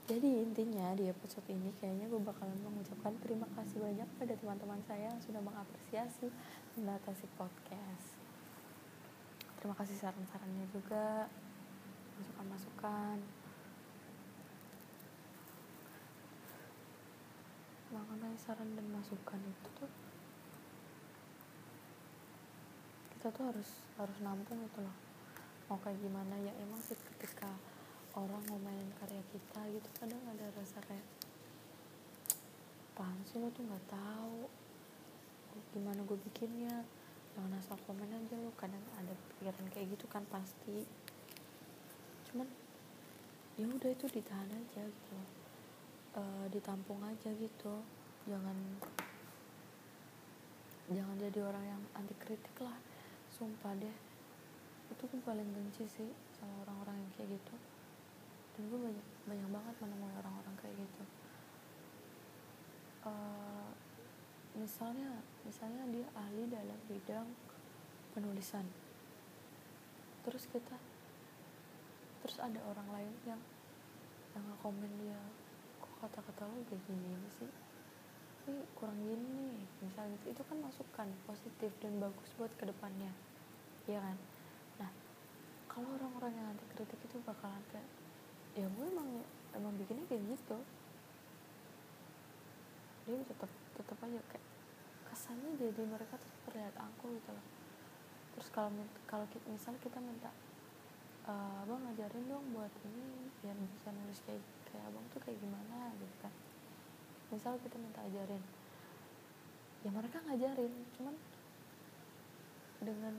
jadi 0.09 0.41
intinya 0.41 0.97
di 0.97 1.05
episode 1.05 1.45
ini 1.53 1.69
kayaknya 1.77 2.09
gue 2.09 2.17
bakalan 2.17 2.57
mengucapkan 2.65 3.13
terima 3.21 3.45
kasih 3.53 3.77
banyak 3.77 4.09
pada 4.17 4.33
teman-teman 4.41 4.81
saya 4.89 5.13
yang 5.13 5.21
sudah 5.21 5.37
mengapresiasi 5.37 6.33
mendatasi 6.73 7.29
podcast. 7.37 8.17
Terima 9.61 9.77
kasih 9.77 10.01
saran-sarannya 10.01 10.65
juga 10.73 11.29
masukan-masukan. 12.17 13.21
Mengenai 17.93 18.33
saran 18.41 18.73
dan 18.73 18.89
masukan 18.89 19.37
itu 19.45 19.69
tuh? 19.77 19.91
Kita 23.13 23.29
tuh 23.29 23.45
harus 23.45 23.69
harus 24.01 24.17
nampung 24.25 24.57
gitu 24.73 24.81
loh. 24.81 24.97
Mau 25.69 25.77
kayak 25.85 26.01
gimana? 26.01 26.33
Ya 26.41 26.49
emang 26.57 26.81
sih 26.81 26.97
ketika 26.97 27.53
orang 28.19 28.43
ngomain 28.51 28.89
karya 28.99 29.23
kita 29.31 29.61
gitu 29.71 29.89
kadang 29.95 30.19
ada 30.27 30.51
rasa 30.59 30.83
kayak 30.83 31.07
apaan 32.99 33.15
sih 33.23 33.39
lo 33.39 33.47
tuh 33.55 33.63
nggak 33.63 33.85
tahu 33.87 34.51
gimana 35.71 36.03
gue 36.03 36.19
bikinnya 36.27 36.83
jangan 37.31 37.55
asal 37.55 37.79
komen 37.87 38.11
aja 38.11 38.35
lo 38.41 38.51
kadang 38.59 38.83
ada 38.99 39.15
pikiran 39.15 39.65
kayak 39.71 39.95
gitu 39.95 40.05
kan 40.11 40.27
pasti. 40.27 40.83
Cuman 42.27 42.43
ya 43.55 43.63
udah 43.63 43.87
itu 43.87 44.11
ditahan 44.11 44.51
aja 44.51 44.83
gitu 44.83 45.19
e, 46.19 46.21
ditampung 46.51 46.99
aja 47.05 47.31
gitu. 47.31 47.79
Jangan 48.27 48.57
jangan 50.91 51.15
jadi 51.15 51.39
orang 51.39 51.65
yang 51.69 51.83
anti 51.95 52.15
kritik 52.19 52.55
lah 52.59 52.75
sumpah 53.31 53.71
deh. 53.79 53.97
Itu 54.91 55.07
tuh 55.07 55.21
paling 55.23 55.47
benci 55.47 55.87
sih 55.87 56.11
sama 56.35 56.67
orang-orang 56.67 56.97
yang 56.97 57.11
kayak 57.15 57.29
gitu 57.39 57.68
dan 58.59 58.67
gue 58.67 58.79
banyak 58.91 59.07
banyak 59.23 59.49
banget 59.55 59.75
menemui 59.79 60.13
orang-orang 60.19 60.55
kayak 60.59 60.75
gitu. 60.83 61.03
Uh, 63.07 63.71
misalnya 64.59 65.23
misalnya 65.47 65.87
dia 65.87 66.03
ahli 66.11 66.43
dalam 66.51 66.75
bidang 66.91 67.23
penulisan. 68.11 68.67
Terus 70.27 70.43
kita 70.51 70.75
terus 72.19 72.35
ada 72.43 72.59
orang 72.67 72.83
lain 72.91 73.15
yang 73.23 73.39
yang 74.35 74.43
komen 74.59 74.91
dia 74.99 75.15
kok 75.79 75.95
kata-kata 76.03 76.43
lo 76.43 76.59
kayak 76.67 76.83
gini 76.83 77.15
sih? 77.39 77.47
Ini 78.43 78.59
kurang 78.75 78.99
gini 78.99 79.55
misalnya 79.79 80.19
gitu. 80.19 80.35
Itu 80.35 80.43
kan 80.43 80.59
masukan 80.59 81.07
positif 81.23 81.71
dan 81.79 81.95
bagus 82.03 82.27
buat 82.35 82.51
ke 82.59 82.67
depannya 82.67 83.15
ya 83.87 84.03
kan? 84.03 84.19
Nah 84.83 84.91
kalau 85.71 85.95
orang-orang 85.95 86.35
yang 86.35 86.47
anti 86.51 86.67
kritik 86.75 86.99
itu 87.07 87.23
bakalan 87.23 87.63
kayak 87.71 87.87
ya 88.59 88.67
gue 88.67 88.85
emang 88.91 89.09
emang 89.55 89.73
bikinnya 89.79 90.03
kayak 90.11 90.23
gitu. 90.35 90.57
Dia 93.07 93.23
tetap 93.23 93.51
tetap 93.79 93.97
aja 94.03 94.19
kayak 94.27 94.45
kesannya 95.07 95.55
jadi 95.55 95.81
mereka 95.87 96.19
tuh 96.19 96.31
terlihat 96.51 96.75
angkuh 96.75 97.09
gitu 97.15 97.31
loh. 97.31 97.45
Terus 98.35 98.47
kalau 98.51 98.69
kalau 99.07 99.25
misal 99.47 99.73
kita 99.79 99.97
minta 100.03 100.29
e, 101.23 101.31
abang 101.63 101.79
ngajarin 101.87 102.27
dong 102.27 102.45
buat 102.51 102.71
ini 102.83 103.31
biar 103.39 103.55
bisa 103.55 103.89
nulis 103.95 104.19
kayak 104.27 104.43
kayak 104.67 104.83
abang 104.91 105.07
tuh 105.15 105.23
kayak 105.23 105.39
gimana 105.39 105.95
gitu 105.95 106.15
kan. 106.19 106.33
Misal 107.31 107.55
kita 107.63 107.79
minta 107.79 108.03
ajarin 108.03 108.43
ya 109.79 109.89
mereka 109.95 110.19
ngajarin 110.27 110.73
cuman 110.99 111.15
dengan 112.83 113.15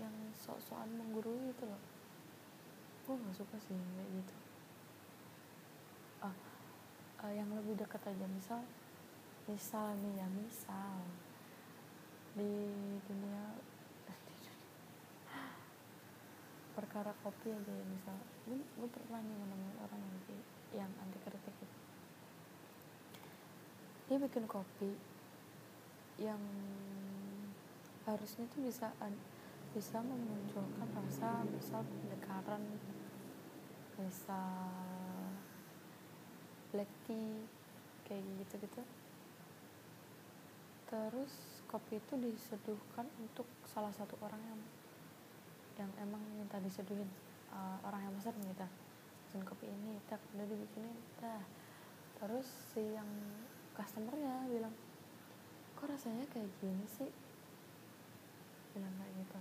yang 0.00 0.14
sok-sokan 0.32 0.88
menggurui 0.96 1.52
itu 1.52 1.64
loh 1.68 1.82
gue 3.08 3.16
gak 3.16 3.36
suka 3.40 3.56
sih 3.56 3.72
kayak 3.72 4.08
gitu. 4.20 4.34
Ah 6.20 6.36
uh, 7.24 7.32
yang 7.32 7.48
lebih 7.56 7.80
dekat 7.80 8.04
aja 8.04 8.26
misal 8.28 8.60
misal 9.48 9.96
nih 10.04 10.20
ya 10.20 10.28
misal 10.28 11.00
di 12.36 12.68
dunia 13.08 13.56
perkara 16.76 17.16
kopi 17.24 17.48
aja 17.48 17.72
ya 17.72 17.84
misal. 17.88 18.16
Gue, 18.44 18.60
gue 18.60 18.88
pernah 18.92 19.24
nih 19.24 19.36
menemukan 19.40 19.88
orang 19.88 20.00
yang 20.04 20.84
yang 20.84 20.92
anti 21.00 21.16
kritik 21.24 21.56
itu 21.64 21.88
dia 24.08 24.16
bikin 24.16 24.48
kopi 24.48 24.96
yang 26.16 26.40
harusnya 28.08 28.48
tuh 28.48 28.64
bisa 28.64 28.88
bisa 29.76 30.00
memunculkan 30.00 30.88
rasa 30.96 31.44
misal 31.44 31.84
pendekaran 31.84 32.64
misal 33.98 34.70
black 36.70 36.90
tea 37.04 37.42
kayak 38.06 38.24
gitu 38.24 38.54
gitu 38.64 38.82
terus 40.88 41.32
kopi 41.68 42.00
itu 42.00 42.14
diseduhkan 42.16 43.04
untuk 43.20 43.44
salah 43.68 43.92
satu 43.92 44.16
orang 44.24 44.40
yang 44.40 44.60
yang 45.78 45.92
emang 46.02 46.24
minta 46.34 46.56
diseduhin 46.58 47.06
uh, 47.52 47.78
orang 47.86 48.08
yang 48.08 48.14
pesan 48.18 48.34
gitu. 48.40 48.66
Pesen 49.28 49.44
kopi 49.44 49.68
ini 49.68 50.00
tak 50.08 50.18
udah 50.34 50.48
dibikinin 50.48 50.96
dah 51.20 51.44
terus 52.18 52.48
si 52.74 52.82
yang 52.82 53.06
customernya 53.76 54.48
bilang 54.50 54.74
kok 55.78 55.86
rasanya 55.86 56.26
kayak 56.32 56.50
gini 56.58 56.88
sih? 56.88 57.06
Bilang 58.74 58.90
kayak 58.96 59.12
gitu. 59.22 59.40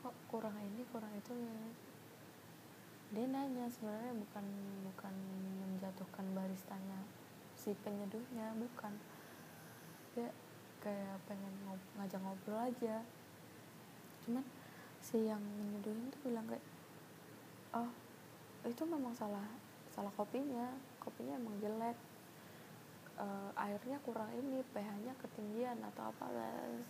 Kok 0.00 0.14
kurang 0.32 0.56
ini 0.56 0.86
kurang 0.88 1.12
itu 1.18 1.34
dia 3.10 3.26
nanya 3.26 3.66
sebenarnya 3.66 4.14
bukan 4.22 4.46
bukan 4.86 5.14
menjatuhkan 5.66 6.26
baristanya 6.30 7.02
si 7.58 7.74
penyeduhnya 7.82 8.54
bukan. 8.54 8.94
Dia 10.14 10.30
kayak 10.78 11.18
pengen 11.26 11.52
ngob 11.66 11.80
ngajak 11.98 12.20
ngobrol 12.22 12.62
aja. 12.62 13.02
Cuman 14.22 14.46
si 15.02 15.26
yang 15.26 15.42
menyeduhin 15.42 16.08
tuh 16.14 16.22
bilang 16.22 16.46
kayak 16.46 16.62
oh 17.74 17.90
itu 18.62 18.82
memang 18.86 19.12
salah 19.18 19.44
salah 19.90 20.12
kopinya. 20.14 20.70
Kopinya 21.02 21.34
emang 21.34 21.58
jelek. 21.58 21.98
E, 23.20 23.26
airnya 23.58 23.98
kurang 24.06 24.30
ini 24.32 24.64
pH-nya 24.72 25.12
ketinggian 25.18 25.76
atau 25.82 26.08
apa 26.14 26.24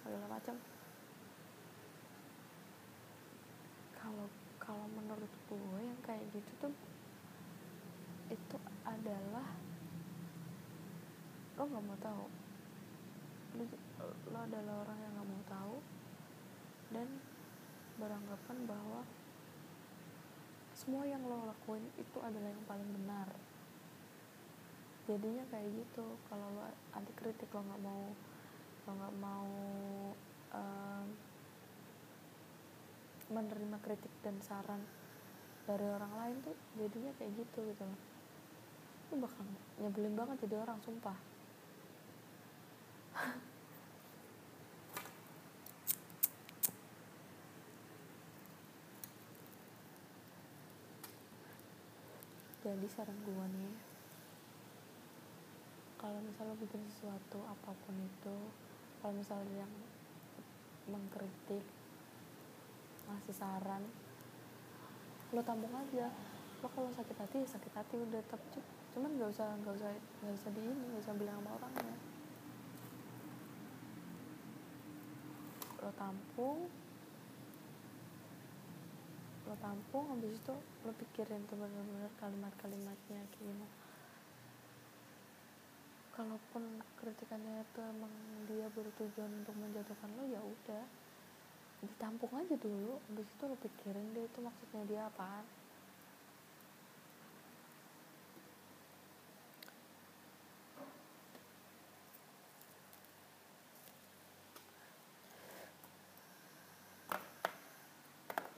segala 0.05 0.27
macam. 0.31 0.55
Kalau 3.97 4.27
kalau 4.71 4.87
menurut 4.95 5.33
gue 5.51 5.81
yang 5.83 5.99
kayak 6.07 6.23
gitu 6.31 6.51
tuh 6.63 6.75
itu 8.31 8.57
adalah 8.87 9.51
lo 11.59 11.67
nggak 11.67 11.85
mau 11.91 11.99
tahu. 11.99 12.27
Lo, 13.59 13.67
lo 14.31 14.39
adalah 14.47 14.87
orang 14.87 14.99
yang 15.03 15.13
nggak 15.19 15.27
mau 15.27 15.43
tahu 15.51 15.77
dan 16.95 17.09
beranggapan 17.99 18.59
bahwa 18.71 19.03
semua 20.79 21.03
yang 21.03 21.27
lo 21.27 21.51
lakuin 21.51 21.83
itu 21.99 22.19
adalah 22.23 22.55
yang 22.55 22.65
paling 22.71 22.87
benar. 22.95 23.27
Jadinya 25.11 25.43
kayak 25.51 25.67
gitu 25.75 26.15
kalau 26.31 26.47
lo 26.55 26.71
anti 26.95 27.11
kritik 27.19 27.51
lo 27.51 27.67
nggak 27.67 27.83
mau 27.83 28.07
lo 28.87 28.91
nggak 28.95 29.17
mau 29.19 29.51
um, 30.55 31.07
menerima 33.31 33.79
kritik 33.79 34.11
dan 34.27 34.37
saran 34.43 34.83
dari 35.65 35.87
orang 35.87 36.13
lain 36.19 36.37
tuh 36.43 36.57
jadinya 36.75 37.15
kayak 37.17 37.31
gitu 37.39 37.63
gitu 37.63 37.83
loh. 37.87 38.01
Itu 39.07 39.15
bakal 39.23 39.47
nyebelin 39.79 40.19
banget 40.19 40.37
jadi 40.45 40.59
orang 40.61 40.83
sumpah. 40.83 41.15
Jadi 52.61 52.87
saran 52.93 53.17
gue 53.25 53.47
nih 53.57 53.73
kalau 56.01 56.17
misalnya 56.25 56.57
bikin 56.57 56.81
sesuatu 56.89 57.45
apa 57.45 57.77
pun 57.85 57.93
itu 58.01 58.37
kalau 59.05 59.13
misalnya 59.13 59.69
yang 59.69 59.75
mengkritik 60.89 61.61
ngasih 63.11 63.35
saran. 63.35 63.83
Lo 65.35 65.41
tampung 65.43 65.75
aja. 65.75 66.07
Lo 66.61 66.69
kalau 66.71 66.91
sakit 66.93 67.17
hati 67.19 67.37
ya 67.43 67.49
sakit 67.49 67.73
hati 67.75 67.95
udah 67.99 68.21
tetap 68.23 68.43
cuman 68.91 69.15
gak 69.23 69.31
usah 69.31 69.47
gak 69.63 69.75
usah 69.79 69.91
gak 70.27 70.35
usah 70.35 70.51
di 70.51 70.61
ini 70.67 70.85
gak 70.95 71.03
usah 71.07 71.15
bilang 71.19 71.39
sama 71.43 71.51
orangnya. 71.59 71.97
Lo 75.81 75.91
tampung. 75.97 76.59
Lo 79.47 79.55
tampung 79.59 80.05
habis 80.15 80.39
itu 80.39 80.55
lo 80.87 80.93
pikirin 80.95 81.43
tuh 81.51 81.59
bener-bener 81.59 82.11
kalimat-kalimatnya 82.23 83.21
kayak 83.27 83.39
gimana. 83.39 83.67
Kalaupun 86.15 86.85
kritikannya 87.01 87.65
itu 87.65 87.81
emang 87.81 88.13
dia 88.45 88.69
bertujuan 88.75 89.31
untuk 89.41 89.57
menjatuhkan 89.57 90.11
lo 90.21 90.29
ya 90.29 90.43
udah 90.43 90.85
ditampung 91.81 92.33
aja 92.37 92.55
dulu. 92.61 93.01
Habis 93.09 93.29
itu 93.29 93.45
lo 93.49 93.57
pikirin 93.61 94.13
deh 94.13 94.25
itu 94.29 94.39
maksudnya 94.45 94.83
dia 94.89 95.03
apa 95.09 95.45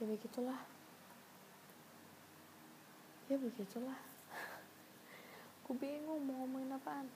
ya 0.03 0.11
begitulah. 0.11 0.59
Ya 3.31 3.39
begitulah. 3.39 3.99
Aku 5.63 5.71
bingung 5.79 6.27
mau 6.27 6.43
ngomongin 6.43 6.75
apaan. 6.75 7.07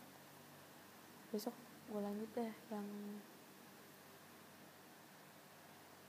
Besok 1.36 1.52
gue 1.92 2.00
lanjut 2.00 2.32
deh 2.32 2.54
yang 2.72 2.88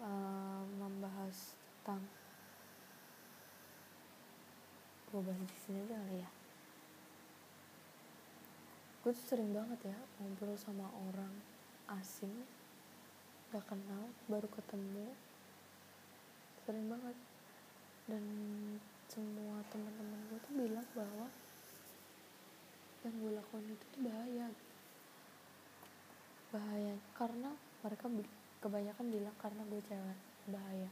uh, 0.03 0.63
membahas 0.79 1.59
tentang 1.83 2.03
gue 5.09 5.21
bahas 5.25 5.41
di 5.41 5.59
sini 5.65 5.79
aja 5.89 5.97
kali 6.05 6.19
ya. 6.21 6.31
Gue 9.01 9.13
tuh 9.17 9.25
sering 9.25 9.57
banget 9.57 9.89
ya 9.89 9.99
ngobrol 10.21 10.53
sama 10.61 10.85
orang 11.09 11.33
asing 11.97 12.45
gak 13.49 13.65
kenal 13.65 14.13
baru 14.29 14.45
ketemu. 14.53 15.17
Sering 16.69 16.93
banget. 16.93 17.17
Dan 18.09 18.25
semua 19.09 19.65
teman-teman 19.73 20.21
gue 20.29 20.39
tuh 20.45 20.53
bilang 20.53 20.89
bahwa 20.93 21.29
yang 23.07 23.15
gue 23.17 23.33
lakukan 23.33 23.65
itu 23.65 23.85
tuh 23.97 24.01
bahaya. 24.05 24.47
Bahaya 26.53 26.95
karena 27.17 27.51
mereka 27.81 28.07
kebanyakan 28.59 29.07
bilang 29.11 29.37
karena 29.39 29.63
gue 29.67 29.81
cewek 29.87 30.19
bahaya. 30.51 30.91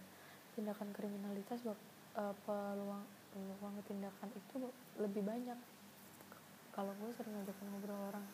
Tindakan 0.55 0.89
kriminalitas 0.97 1.61
uh, 1.67 2.35
peluang 2.47 3.05
peluang 3.35 3.77
tindakan 3.85 4.31
itu 4.33 4.55
lebih 4.97 5.23
banyak. 5.23 5.59
Kalau 6.73 6.93
gue 6.97 7.11
sering 7.17 7.35
ngajakin 7.37 7.67
ngobrol 7.73 8.01
orang. 8.13 8.27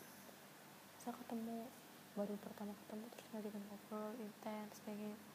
Saya 0.98 1.14
ketemu 1.18 1.66
baru 2.12 2.34
pertama 2.44 2.76
ketemu 2.84 3.04
terus 3.16 3.26
ngajakin 3.32 3.64
ngobrol 3.66 4.12
intens 4.20 4.76
kayak 4.84 5.00
gitu 5.00 5.32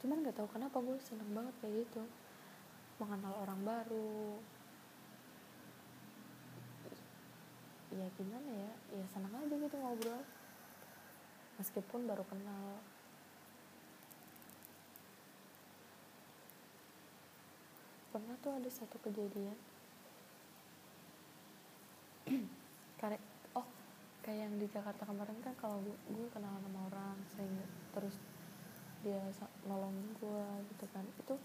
cuman 0.00 0.24
nggak 0.24 0.32
tahu 0.32 0.48
kenapa 0.48 0.80
gue 0.80 0.96
seneng 1.04 1.28
banget 1.36 1.54
kayak 1.60 1.84
gitu. 1.84 2.02
Mengenal 2.96 3.36
orang 3.36 3.60
baru. 3.60 4.40
Ya 7.92 8.08
gimana 8.16 8.48
ya? 8.48 8.72
Ya 8.96 9.04
senang 9.12 9.36
aja 9.36 9.54
gitu 9.60 9.76
ngobrol 9.76 10.24
meskipun 11.60 12.08
baru 12.08 12.24
kenal. 12.24 12.80
Pernah 18.10 18.34
tuh 18.40 18.56
ada 18.56 18.70
satu 18.72 18.96
kejadian. 19.04 19.58
Karek 23.00 23.20
oh 23.52 23.68
kayak 24.24 24.48
yang 24.48 24.56
di 24.56 24.64
Jakarta 24.72 25.04
kemarin 25.04 25.36
kan 25.44 25.52
kalau 25.60 25.84
gue, 25.84 25.96
gue 26.08 26.28
kenalan 26.32 26.64
sama 26.64 26.80
orang 26.88 27.16
sehingga 27.36 27.68
terus 27.92 28.16
dia 29.04 29.20
nolong 29.68 30.16
gue 30.16 30.46
gitu 30.72 30.88
kan. 30.96 31.04
Itu 31.20 31.36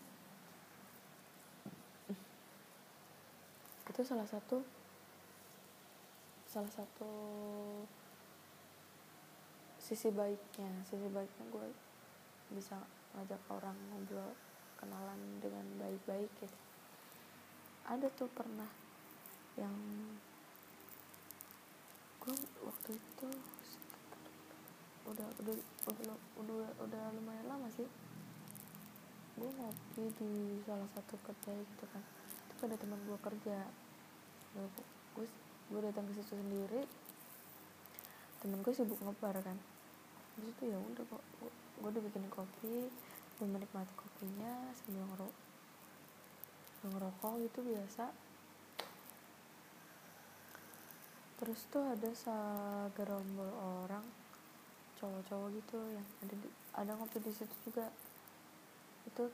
itu 3.86 4.02
salah 4.04 4.28
satu 4.28 4.60
salah 6.56 6.72
satu 6.72 7.12
sisi 9.86 10.10
baiknya 10.10 10.82
sisi 10.90 11.06
baiknya 11.14 11.46
gue 11.54 11.68
bisa 12.58 12.82
ngajak 13.14 13.38
orang 13.54 13.78
ngobrol 13.94 14.34
kenalan 14.82 15.22
dengan 15.38 15.62
baik-baik 15.78 16.34
gitu 16.42 16.58
ada 17.86 18.10
tuh 18.18 18.26
pernah 18.34 18.66
yang 19.54 19.78
gue 22.18 22.34
waktu 22.66 22.98
itu 22.98 23.30
udah 25.06 25.30
udah 25.38 25.56
udah 25.86 26.66
udah 26.82 27.04
lumayan 27.14 27.46
lama 27.46 27.70
sih. 27.70 27.86
Gue 29.38 29.50
ngopi 29.54 30.10
di 30.18 30.58
salah 30.66 30.90
satu 30.98 31.14
kedai 31.22 31.62
gitu 31.62 31.86
kan. 31.94 32.02
Itu 32.50 32.66
ada 32.66 32.74
teman 32.74 32.98
gue 33.06 33.20
kerja. 33.22 33.70
Gue 35.14 35.30
gue 35.70 35.80
datang 35.86 36.10
ke 36.10 36.18
situ 36.18 36.34
sendiri. 36.34 36.90
Temen 38.42 38.66
gue 38.66 38.74
sibuk 38.74 38.98
ngebar 39.06 39.38
kan 39.46 39.75
habis 40.36 40.52
itu 40.52 40.64
ya 40.68 40.78
udah 40.78 41.04
kok. 41.08 41.24
Gue 41.80 41.90
udah 41.92 42.04
bikin 42.04 42.28
kopi 42.28 42.92
gue 43.36 43.48
menikmati 43.52 43.92
kopinya 44.00 44.72
sambil 44.72 45.04
ngerok 45.12 45.36
ngerokok 46.86 47.34
gitu 47.50 47.60
biasa. 47.66 48.06
Terus 51.36 51.60
tuh 51.68 51.84
ada 51.84 52.10
segerombol 52.16 53.50
orang 53.52 54.06
cowok-cowok 54.96 55.50
gitu 55.60 55.80
yang 55.92 56.08
ada 56.24 56.36
di, 56.40 56.48
ada 56.72 56.92
ngopi 56.96 57.20
di 57.20 57.32
situ 57.36 57.56
juga. 57.68 57.92
Itu 59.04 59.28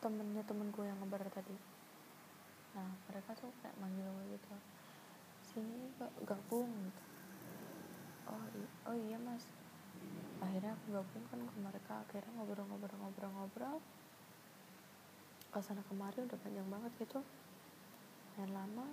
temennya 0.00 0.46
temen 0.48 0.72
gue 0.72 0.84
yang 0.86 0.96
ngebar 1.04 1.28
tadi. 1.28 1.56
Nah 2.72 2.88
mereka 3.10 3.36
tuh 3.36 3.52
kayak 3.60 3.76
manggil 3.76 4.08
gue 4.08 4.24
gitu. 4.38 4.54
Sini 5.44 5.92
gabung 6.24 6.72
gitu. 6.72 7.02
Oh 8.32 8.44
oh 8.88 8.96
iya 8.96 9.20
mas 9.20 9.44
akhirnya 10.58 10.74
aku 10.74 10.90
gabung 10.90 11.24
kan 11.30 11.38
ke 11.38 11.58
mereka 11.62 11.92
akhirnya 12.02 12.34
ngobrol-ngobrol-ngobrol-ngobrol 12.34 13.78
ke 15.54 15.58
sana 15.62 15.86
kemari 15.86 16.18
udah 16.26 16.34
panjang 16.34 16.66
banget 16.66 16.90
gitu 16.98 17.22
main 18.34 18.50
lama. 18.50 18.90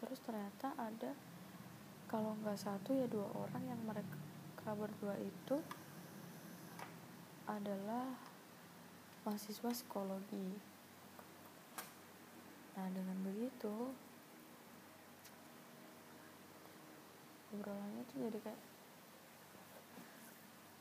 Terus 0.00 0.16
ternyata 0.24 0.72
ada 0.80 1.12
kalau 2.08 2.32
nggak 2.40 2.56
satu 2.56 2.96
ya 2.96 3.04
dua 3.04 3.28
orang 3.36 3.68
yang 3.68 3.76
mereka 3.84 4.72
berdua 4.72 5.12
itu 5.20 5.60
adalah 7.44 8.08
mahasiswa 9.28 9.68
psikologi. 9.68 10.56
Nah 12.80 12.88
dengan 12.96 13.28
begitu 13.28 13.92
obrolannya 17.52 18.08
tuh 18.08 18.24
jadi 18.24 18.40
kayak 18.40 18.77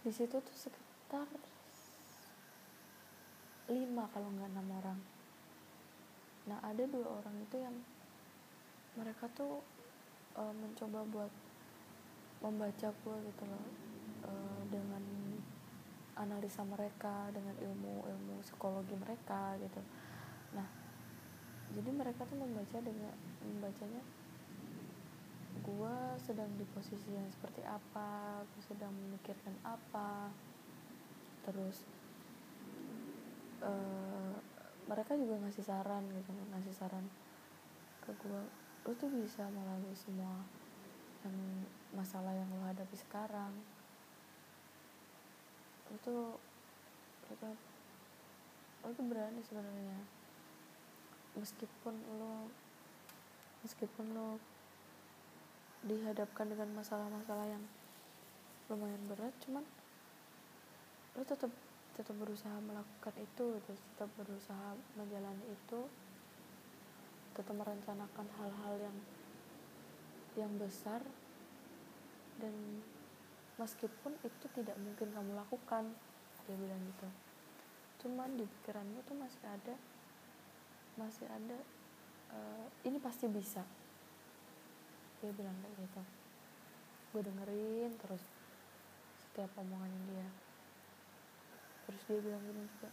di 0.07 0.15
situ 0.15 0.39
tuh 0.39 0.55
sekitar 0.55 1.27
lima 3.67 4.07
kalau 4.15 4.31
nggak 4.31 4.55
enam 4.55 4.67
orang. 4.79 4.99
Nah 6.47 6.63
ada 6.63 6.79
dua 6.87 7.19
orang 7.19 7.35
itu 7.43 7.59
yang 7.59 7.75
mereka 8.95 9.27
tuh 9.35 9.59
e, 10.31 10.43
mencoba 10.55 11.03
buat 11.11 11.33
membaca 12.39 12.87
gue 12.87 13.17
gitu 13.27 13.43
loh 13.51 13.65
e, 14.23 14.31
dengan 14.71 15.03
analisa 16.15 16.63
mereka 16.63 17.27
dengan 17.35 17.59
ilmu 17.59 18.07
ilmu 18.07 18.39
psikologi 18.47 18.95
mereka 18.95 19.59
gitu. 19.59 19.83
Nah 20.55 20.71
jadi 21.75 21.91
mereka 21.91 22.23
tuh 22.23 22.39
membaca 22.39 22.79
dengan 22.79 23.11
membacanya 23.43 23.99
gue 25.59 25.95
sedang 26.21 26.49
di 26.57 26.65
posisi 26.71 27.09
yang 27.13 27.27
seperti 27.29 27.61
apa 27.65 28.41
gue 28.45 28.63
sedang 28.65 28.93
memikirkan 28.93 29.55
apa. 29.65 30.31
Terus 31.45 31.83
e, 33.61 33.71
mereka 34.87 35.13
juga 35.17 35.35
ngasih 35.43 35.65
saran 35.65 36.03
gitu 36.11 36.31
ngasih 36.31 36.73
saran 36.73 37.05
ke 38.05 38.15
gue 38.23 38.41
lu 38.87 38.95
tuh 38.95 39.11
bisa 39.11 39.43
melalui 39.51 39.91
semua 39.91 40.47
yang 41.27 41.35
masalah 41.91 42.31
yang 42.31 42.47
lo 42.55 42.63
hadapi 42.63 42.95
sekarang. 42.95 43.51
Itu 45.91 46.39
itu 47.27 47.47
itu 48.87 49.01
berani 49.03 49.43
sebenarnya. 49.43 49.99
Meskipun 51.35 51.95
lo 52.15 52.47
meskipun 53.67 54.05
lo 54.15 54.39
dihadapkan 55.85 56.49
dengan 56.49 56.73
masalah-masalah 56.73 57.45
yang 57.45 57.63
lumayan 58.67 59.01
berat 59.05 59.33
cuman 59.45 59.63
lo 61.15 61.23
tetap 61.23 61.49
tetap 61.97 62.13
berusaha 62.13 62.57
melakukan 62.61 63.15
itu 63.17 63.45
tetap 63.65 64.09
berusaha 64.17 64.77
menjalani 64.93 65.45
itu 65.49 65.79
tetap 67.33 67.53
merencanakan 67.53 68.27
hal-hal 68.41 68.73
yang 68.81 68.97
yang 70.37 70.53
besar 70.61 71.01
dan 72.37 72.53
meskipun 73.57 74.13
itu 74.21 74.45
tidak 74.53 74.77
mungkin 74.77 75.09
kamu 75.09 75.33
lakukan 75.33 75.89
dia 76.47 76.55
bilang 76.55 76.79
gitu. 76.79 77.07
Cuman 78.05 78.39
di 78.39 78.47
pikiranmu 78.47 79.03
tuh 79.03 79.17
masih 79.19 79.43
ada 79.43 79.75
masih 80.95 81.27
ada 81.27 81.57
uh, 82.33 82.65
ini 82.87 82.97
pasti 82.97 83.27
bisa 83.29 83.61
dia 85.17 85.32
bilang 85.34 85.58
kayak 85.65 85.75
gitu. 85.82 86.01
Gue 87.13 87.21
dengerin 87.25 87.91
terus 87.97 88.23
setiap 89.17 89.49
omongan 89.58 89.93
dia. 90.10 90.27
Terus 91.89 92.01
dia 92.06 92.19
bilang 92.21 92.43
gini 92.45 92.63
juga. 92.77 92.91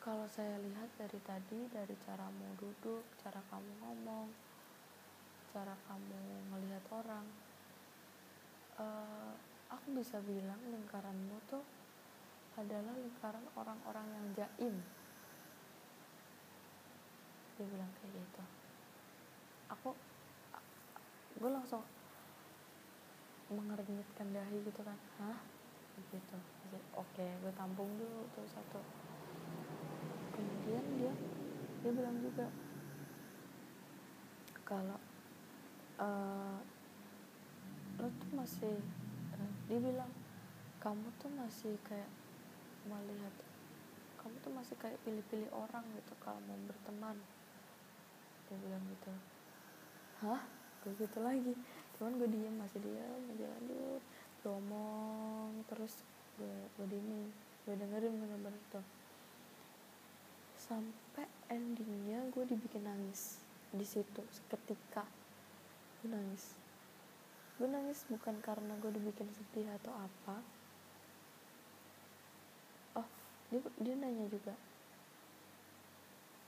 Kalau 0.00 0.24
saya 0.24 0.56
lihat 0.56 0.88
dari 0.96 1.20
tadi 1.20 1.68
dari 1.68 1.92
caramu 2.00 2.56
duduk 2.56 3.04
cara 3.20 3.44
kamu 3.52 3.72
ngomong 3.84 4.28
cara 5.48 5.72
kamu 5.88 6.48
melihat 6.52 6.84
orang 6.92 7.24
uh, 8.76 9.32
aku 9.68 9.96
bisa 9.96 10.20
bilang 10.24 10.60
lingkaranmu 10.68 11.36
tuh 11.48 11.64
adalah 12.56 12.92
lingkaran 12.96 13.44
orang-orang 13.56 14.06
yang 14.16 14.26
jaim. 14.32 14.74
Dia 17.56 17.66
bilang 17.68 17.90
kayak 18.00 18.16
gitu 18.16 18.44
aku 19.68 19.92
gue 21.38 21.50
langsung 21.52 21.84
mengernyitkan 23.48 24.28
dahi 24.32 24.58
gitu 24.64 24.80
kan. 24.84 24.98
Hah? 25.20 25.38
Gitu. 26.12 26.36
Oke 26.96 27.26
gue 27.40 27.52
tampung 27.56 27.88
dulu 27.96 28.28
tuh 28.36 28.46
satu. 28.48 28.80
Kemudian 30.34 30.84
dia 31.00 31.12
dia 31.80 31.92
bilang 31.94 32.18
juga 32.20 32.46
kalau 34.66 35.00
uh, 35.96 36.58
lo 37.96 38.08
tuh 38.20 38.30
masih 38.36 38.76
uh, 39.32 39.52
dia 39.70 39.78
bilang 39.80 40.12
kamu 40.78 41.08
tuh 41.18 41.30
masih 41.32 41.74
kayak 41.88 42.10
melihat 42.84 43.34
kamu 44.20 44.34
tuh 44.44 44.52
masih 44.52 44.76
kayak 44.76 45.00
pilih-pilih 45.06 45.48
orang 45.54 45.86
gitu 45.96 46.12
kalau 46.20 46.42
mau 46.44 46.58
berteman. 46.68 47.16
Dia 48.48 48.56
bilang 48.60 48.84
gitu 48.92 49.12
hah? 50.22 50.42
Gue 50.82 50.92
gitu 50.98 51.18
lagi. 51.22 51.54
Cuman 51.98 52.18
gue 52.18 52.28
diem 52.30 52.54
masih 52.58 52.78
diem 52.82 53.22
aja 53.34 53.46
lanjut. 53.46 54.02
Ngomong 54.46 55.66
terus 55.70 56.02
gue 56.38 56.56
gue 56.78 56.86
diemin. 56.90 57.30
Gue 57.66 57.74
dengerin 57.78 58.14
bener-bener 58.18 58.62
tuh. 58.70 58.86
Sampai 60.58 61.26
endingnya 61.50 62.26
gue 62.34 62.44
dibikin 62.46 62.86
nangis 62.86 63.42
di 63.68 63.84
situ 63.84 64.22
seketika 64.32 65.04
gue 66.02 66.08
nangis. 66.10 66.54
Gue 67.58 67.66
nangis 67.66 68.06
bukan 68.06 68.38
karena 68.42 68.74
gue 68.78 68.90
dibikin 68.94 69.26
sedih 69.34 69.66
atau 69.82 69.92
apa. 69.94 70.36
Oh 72.98 73.08
dia 73.50 73.60
dia 73.78 73.94
nanya 73.94 74.26
juga. 74.30 74.54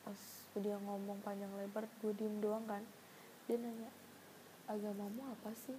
Pas 0.07 0.21
dia 0.59 0.75
ngomong 0.79 1.23
panjang 1.23 1.51
lebar 1.55 1.87
gue 2.03 2.13
diem 2.15 2.39
doang 2.43 2.67
kan 2.67 2.83
dia 3.51 3.59
nanya 3.59 3.91
agamamu 4.71 5.35
apa 5.35 5.51
sih? 5.59 5.75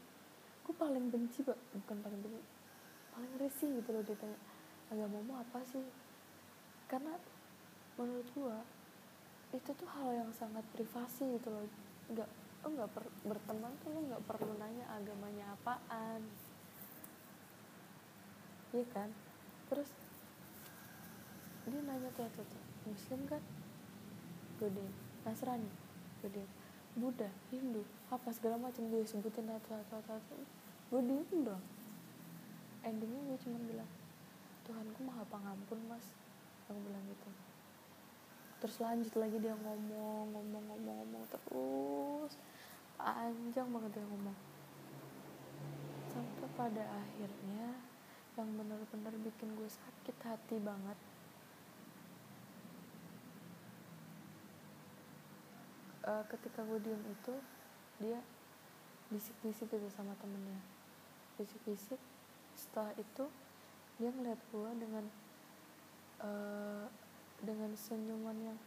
Gue 0.67 0.75
paling 0.75 1.07
benci 1.07 1.39
pak. 1.39 1.55
Bukan 1.71 2.03
paling 2.03 2.19
benci 2.19 2.43
paling 3.11 3.31
risih 3.43 3.79
gitu 3.79 3.91
loh 3.91 4.03
dia 4.03 4.15
tanya 4.19 4.39
agamamu 4.91 5.39
apa 5.39 5.63
sih? 5.63 5.83
Karena 6.91 7.15
menurut 7.95 8.27
gue 8.35 8.57
itu 9.55 9.71
tuh 9.71 9.87
hal 9.87 10.11
yang 10.11 10.31
sangat 10.35 10.67
privasi 10.75 11.39
gitu 11.39 11.47
loh. 11.47 11.63
Nggak 12.11 12.27
lo 12.61 12.67
nggak 12.75 12.91
berteman 13.23 13.71
tuh 13.79 13.89
lo 13.95 13.99
nggak 14.03 14.23
perlu 14.27 14.51
nanya 14.59 14.83
agamanya 14.91 15.55
apaan. 15.55 16.27
Iya 18.75 18.85
kan? 18.91 19.15
Terus 19.71 19.87
dia 21.71 21.79
nanya 21.87 22.11
tuh 22.19 22.27
tuh, 22.35 22.43
tuh 22.43 22.63
muslim 22.83 23.23
kan? 23.31 23.39
Gue 24.59 24.67
diem 24.71 24.91
nasrani? 25.23 25.71
Gue 26.19 26.31
diem 26.35 26.60
Buddha 26.91 27.31
Hindu 27.47 27.87
apa 28.11 28.27
segala 28.35 28.59
macam 28.59 28.83
dia 28.91 29.07
sebutin 29.07 29.47
satu 29.47 29.79
satu 29.87 30.03
satu, 30.03 30.35
gue 30.91 31.01
diem 31.07 31.47
dong. 31.47 31.63
Endingnya 32.83 33.21
gue 33.31 33.37
cuma 33.47 33.57
bilang 33.63 33.91
Tuhanku 34.67 34.99
maha 35.07 35.23
pengampun 35.31 35.79
mas. 35.87 36.03
Aku 36.67 36.75
bilang 36.83 37.03
gitu. 37.07 37.29
Terus 38.61 38.75
lanjut 38.83 39.13
lagi 39.15 39.37
dia 39.39 39.55
ngomong 39.55 40.35
ngomong 40.35 40.63
ngomong 40.75 40.95
ngomong 41.01 41.23
terus. 41.31 42.35
Panjang 42.99 43.71
banget 43.71 43.91
dia 43.95 44.05
ngomong. 44.05 44.37
Sampai 46.11 46.49
pada 46.59 46.83
akhirnya 46.83 47.79
yang 48.35 48.49
benar-benar 48.59 49.15
bikin 49.23 49.55
gue 49.55 49.69
sakit 49.71 50.17
hati 50.27 50.59
banget 50.59 50.99
uh, 56.05 56.23
ketika 56.29 56.65
gue 56.65 56.79
diem 56.81 57.03
itu 57.09 57.33
dia 58.01 58.19
bisik-bisik 59.11 59.69
gitu 59.69 59.87
sama 59.93 60.15
temennya. 60.17 60.57
Bisik-bisik 61.37 61.99
setelah 62.57 62.93
itu 62.97 63.25
dia 64.01 64.09
ngeliat 64.09 64.39
gue 64.49 64.71
dengan 64.81 65.05
uh, 66.23 66.85
dengan 67.41 67.73
senyuman 67.77 68.37
yang 68.53 68.59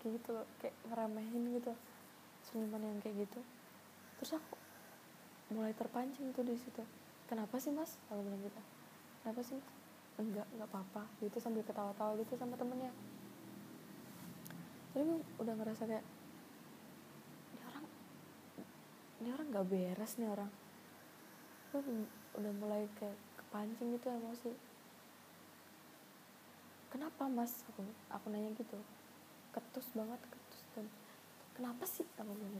kayak 0.00 0.22
gitu 0.22 0.28
loh 0.34 0.46
kayak 0.62 0.74
ngeremehin 0.90 1.42
gitu. 1.58 1.72
Senyuman 2.46 2.82
yang 2.82 2.98
kayak 3.02 3.26
gitu. 3.26 3.40
Terus 4.18 4.38
aku 4.38 4.56
mulai 5.54 5.74
terpancing 5.76 6.34
tuh 6.34 6.42
di 6.42 6.58
situ. 6.58 6.82
Kenapa 7.26 7.58
sih 7.58 7.74
mas? 7.74 7.98
Aku 8.10 8.22
bilang 8.22 8.42
gitu. 8.42 8.60
Kenapa 9.22 9.40
sih 9.42 9.58
mas? 9.58 9.70
Enggak 10.16 10.46
enggak 10.54 10.68
apa-apa. 10.70 11.02
Gitu 11.20 11.36
sambil 11.42 11.62
ketawa-tawa 11.66 12.14
gitu 12.22 12.34
sama 12.38 12.54
temennya 12.54 12.90
jadi 14.96 15.12
gue 15.12 15.20
udah 15.44 15.54
ngerasa 15.60 15.84
kayak 15.84 16.00
ini 17.52 17.60
orang 17.68 17.84
ini 19.20 19.28
orang 19.28 19.46
nggak 19.52 19.68
beres 19.68 20.16
nih 20.16 20.32
orang. 20.32 20.48
Gue 21.68 21.84
udah 22.40 22.52
mulai 22.56 22.88
kayak 22.96 23.12
kepancing 23.36 23.92
gitu 23.92 24.08
emosi. 24.08 24.56
Kenapa 26.88 27.28
mas? 27.28 27.60
Aku 27.68 27.84
aku 28.08 28.32
nanya 28.32 28.56
gitu. 28.56 28.80
Ketus 29.52 29.84
banget 29.92 30.16
ketus 30.32 30.64
dan 30.72 30.88
kenapa 31.52 31.84
sih? 31.84 32.08
Aku 32.16 32.32
bilang 32.32 32.56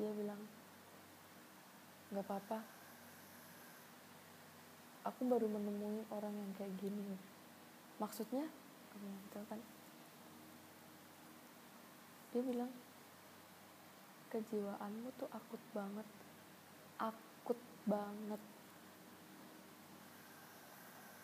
dia 0.00 0.10
bilang 0.16 0.40
nggak 2.08 2.24
apa-apa. 2.24 2.64
Aku 5.12 5.28
baru 5.28 5.44
menemui 5.44 6.08
orang 6.08 6.32
yang 6.32 6.52
kayak 6.56 6.72
gini 6.80 7.35
maksudnya? 7.96 8.44
Gitu 8.96 9.38
kan? 9.48 9.60
Dia 12.32 12.42
bilang 12.44 12.72
kejiwaanmu 14.32 15.08
tuh 15.16 15.28
akut 15.32 15.62
banget. 15.72 16.08
Akut 17.00 17.60
banget. 17.88 18.42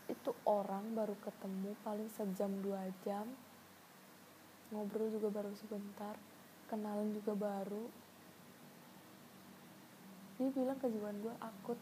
Itu 0.09 0.33
orang 0.49 0.93
baru 0.97 1.17
ketemu 1.21 1.77
paling 1.85 2.09
sejam 2.13 2.53
dua 2.65 2.89
jam. 3.05 3.29
Ngobrol 4.73 5.13
juga 5.13 5.29
baru 5.29 5.53
sebentar. 5.57 6.17
Kenalan 6.69 7.13
juga 7.13 7.37
baru. 7.37 7.85
Dia 10.41 10.49
bilang 10.49 10.81
kejiwaan 10.81 11.21
gue 11.21 11.35
akut. 11.45 11.77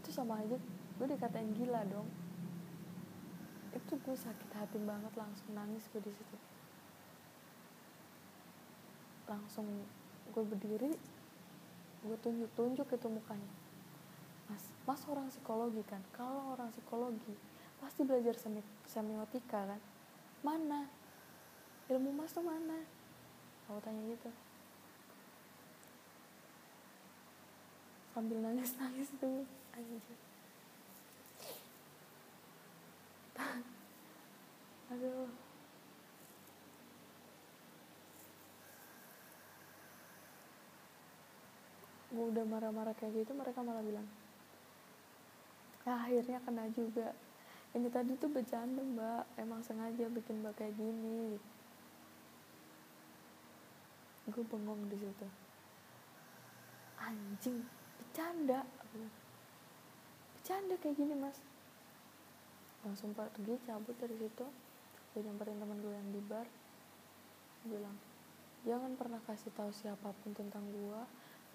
Itu 0.00 0.08
sama 0.08 0.40
aja. 0.40 0.56
Gue 0.96 1.06
dikatain 1.12 1.52
gila 1.52 1.84
dong 1.92 2.27
itu 3.88 3.96
gue 4.04 4.12
sakit 4.12 4.52
hati 4.52 4.76
banget 4.84 5.08
langsung 5.16 5.56
nangis 5.56 5.88
gue 5.88 6.04
di 6.04 6.12
situ. 6.12 6.36
Langsung 9.24 9.64
gue 10.28 10.44
berdiri 10.44 10.92
gue 12.04 12.16
tunjuk 12.20 12.52
tunjuk 12.52 12.84
itu 12.84 13.08
mukanya. 13.08 13.48
Mas 14.52 14.68
mas 14.84 15.00
orang 15.08 15.32
psikologi 15.32 15.80
kan? 15.88 16.04
Kalau 16.12 16.52
orang 16.52 16.68
psikologi 16.68 17.32
pasti 17.80 18.04
belajar 18.04 18.36
semi 18.36 18.60
semiotika 18.84 19.64
kan? 19.64 19.80
Mana? 20.44 20.84
Ilmu 21.88 22.12
mas 22.12 22.36
tuh 22.36 22.44
mana? 22.44 22.84
Aku 23.72 23.80
tanya 23.80 24.04
gitu. 24.04 24.28
Sambil 28.12 28.36
nangis 28.44 28.76
nangis 28.76 29.08
tuh 29.16 29.48
anjir 29.72 30.28
aduh. 34.88 35.30
Gue 42.08 42.24
udah 42.32 42.44
marah-marah 42.48 42.96
kayak 42.96 43.22
gitu 43.22 43.36
mereka 43.36 43.60
malah 43.60 43.84
bilang 43.84 44.08
nah, 45.88 46.04
akhirnya 46.04 46.38
kena 46.44 46.68
juga. 46.76 47.16
Ini 47.72 47.88
tadi 47.88 48.12
tuh 48.20 48.28
bercanda 48.28 48.84
mbak. 48.84 49.24
Emang 49.40 49.64
sengaja 49.64 50.04
bikin 50.12 50.44
mbak 50.44 50.60
kayak 50.60 50.76
gini. 50.76 51.40
Gue 54.28 54.44
bengong 54.44 54.84
di 54.92 54.96
situ. 55.00 55.28
Anjing 57.00 57.64
bercanda. 57.96 58.68
Bercanda 60.36 60.74
kayak 60.76 60.96
gini 61.00 61.16
mas. 61.16 61.40
Langsung 62.84 63.16
pergi 63.16 63.56
cabut 63.64 63.96
dari 63.96 64.16
situ 64.20 64.67
gue 65.12 65.20
nyamperin 65.24 65.58
teman 65.58 65.78
gue 65.80 65.92
yang 65.92 66.08
di 66.12 66.20
bar. 66.24 66.46
Bilang 67.64 67.96
jangan 68.66 68.92
pernah 68.98 69.20
kasih 69.24 69.54
tahu 69.54 69.70
siapa 69.70 70.10
pun 70.24 70.34
tentang 70.34 70.66
gue 70.68 71.00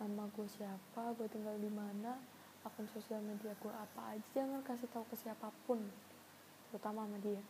nama 0.01 0.23
gue 0.33 0.47
siapa 0.49 1.13
gue 1.19 1.27
tinggal 1.29 1.53
di 1.61 1.69
mana 1.69 2.17
akun 2.65 2.87
sosial 2.89 3.21
media 3.21 3.53
gue 3.59 3.73
apa 3.75 4.17
aja 4.17 4.23
jangan 4.33 4.63
kasih 4.65 4.89
tahu 4.89 5.05
ke 5.11 5.15
siapa 5.19 5.51
pun 5.67 5.79
terutama 6.69 7.05
sama 7.05 7.17
dia. 7.21 7.41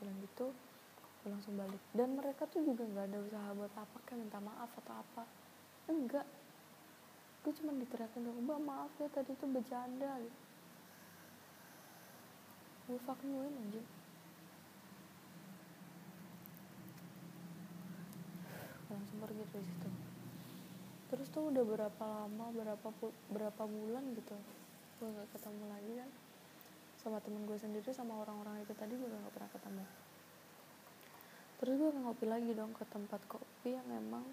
Bilang 0.00 0.16
gitu 0.24 0.46
gue 1.20 1.28
langsung 1.28 1.54
balik. 1.60 1.82
Dan 1.92 2.16
mereka 2.16 2.48
tuh 2.48 2.64
juga 2.64 2.86
nggak 2.86 3.06
ada 3.12 3.18
usaha 3.20 3.48
buat 3.52 3.74
apa 3.76 3.96
kayak 4.08 4.18
minta 4.24 4.40
maaf 4.40 4.70
atau 4.84 4.94
apa. 4.96 5.24
Enggak. 5.90 6.24
Gue 7.40 7.52
cuma 7.56 7.72
diteriakin 7.76 8.24
dong 8.24 8.40
mbak 8.44 8.60
maaf 8.64 8.92
ya 9.00 9.08
tadi 9.12 9.32
tuh 9.36 9.48
bercanda 9.48 10.16
gitu 10.20 10.49
gue 12.90 12.98
fucking 13.06 13.30
win 13.38 13.54
anjing? 13.54 13.86
Langsung 18.90 19.18
pergi 19.22 19.46
dari 19.46 19.62
situ. 19.62 19.88
Terus 21.14 21.26
tuh 21.30 21.54
udah 21.54 21.62
berapa 21.62 22.02
lama 22.02 22.46
berapa 22.50 22.88
berapa 23.30 23.62
bulan 23.62 24.10
gitu 24.18 24.34
gue 24.98 25.06
nggak 25.06 25.30
ketemu 25.38 25.64
lagi 25.70 25.92
kan. 26.02 26.10
Sama 26.98 27.22
temen 27.22 27.46
gue 27.46 27.54
sendiri 27.54 27.94
sama 27.94 28.18
orang-orang 28.26 28.66
itu 28.66 28.74
tadi 28.74 28.98
gue 28.98 29.06
nggak 29.06 29.34
pernah 29.38 29.50
ketemu. 29.54 29.84
Terus 31.62 31.74
gue 31.78 31.90
ngopi 31.94 32.26
lagi 32.26 32.50
dong 32.58 32.74
ke 32.74 32.82
tempat 32.90 33.22
kopi 33.30 33.78
yang 33.78 33.86
emang 33.86 34.26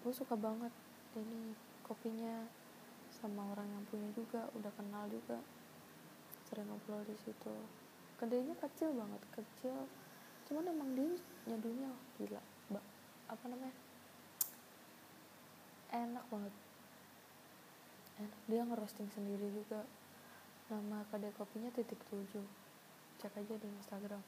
gue 0.00 0.12
suka 0.16 0.32
banget. 0.32 0.72
Ini 1.12 1.52
kopinya 1.84 2.48
sama 3.12 3.52
orang 3.52 3.68
yang 3.68 3.84
punya 3.92 4.08
juga 4.16 4.48
udah 4.56 4.72
kenal 4.80 5.04
juga 5.12 5.59
sering 6.50 6.66
ngobrol 6.66 7.06
di 7.06 7.14
situ. 7.22 7.54
Kedainya 8.18 8.58
kecil 8.58 8.90
banget 8.92 9.22
kecil. 9.38 9.86
Cuman 10.50 10.66
emang 10.66 10.90
dia 10.98 11.14
nyadunya 11.46 11.90
gila 12.18 12.42
mbak. 12.74 12.84
Apa 13.30 13.44
namanya? 13.46 13.76
Enak 15.94 16.24
banget. 16.26 16.54
Enak. 18.18 18.40
Dia 18.50 18.62
ngerosting 18.66 19.08
sendiri 19.14 19.46
juga. 19.54 19.86
Nama 20.68 21.06
kedai 21.08 21.30
kopinya 21.38 21.70
titik 21.70 22.02
tujuh. 22.10 22.44
Cek 23.22 23.38
aja 23.38 23.54
di 23.54 23.68
instagram. 23.78 24.22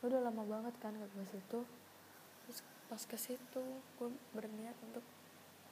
Udah 0.00 0.20
lama 0.24 0.42
banget 0.48 0.74
kan 0.80 0.96
ke 0.96 1.06
situ. 1.28 1.60
Terus 2.48 2.58
pas 2.88 3.02
ke 3.04 3.18
situ 3.20 3.62
gue 4.00 4.10
berniat 4.32 4.76
untuk 4.80 5.04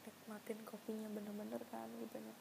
nikmatin 0.04 0.60
kopinya 0.68 1.08
bener-bener 1.08 1.62
kan 1.72 1.88
gitu 1.96 2.20
ya 2.20 2.36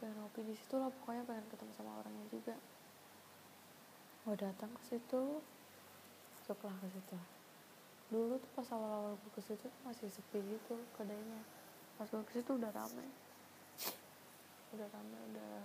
pengen 0.00 0.16
ngopi 0.20 0.40
di 0.44 0.54
situ 0.56 0.74
lah 0.76 0.90
pokoknya 0.90 1.22
pengen 1.26 1.46
ketemu 1.50 1.72
sama 1.76 1.92
orangnya 2.00 2.26
juga. 2.30 2.56
Gue 4.24 4.36
datang 4.40 4.70
ke 4.72 4.82
situ 4.88 5.22
masuklah 6.36 6.76
ke 6.80 6.88
situ. 6.92 7.16
Dulu 8.12 8.36
tuh 8.36 8.50
pas 8.56 8.68
awal-awal 8.72 9.16
gue 9.16 9.32
ke 9.36 9.42
situ 9.42 9.66
masih 9.84 10.08
sepi 10.12 10.38
gitu 10.44 10.76
kedainya 10.96 11.40
pas 11.94 12.08
gue 12.10 12.24
ke 12.26 12.32
situ 12.40 12.50
udah 12.56 12.70
rame. 12.74 13.06
Udah 14.74 14.88
rame 14.90 15.18
udah 15.32 15.56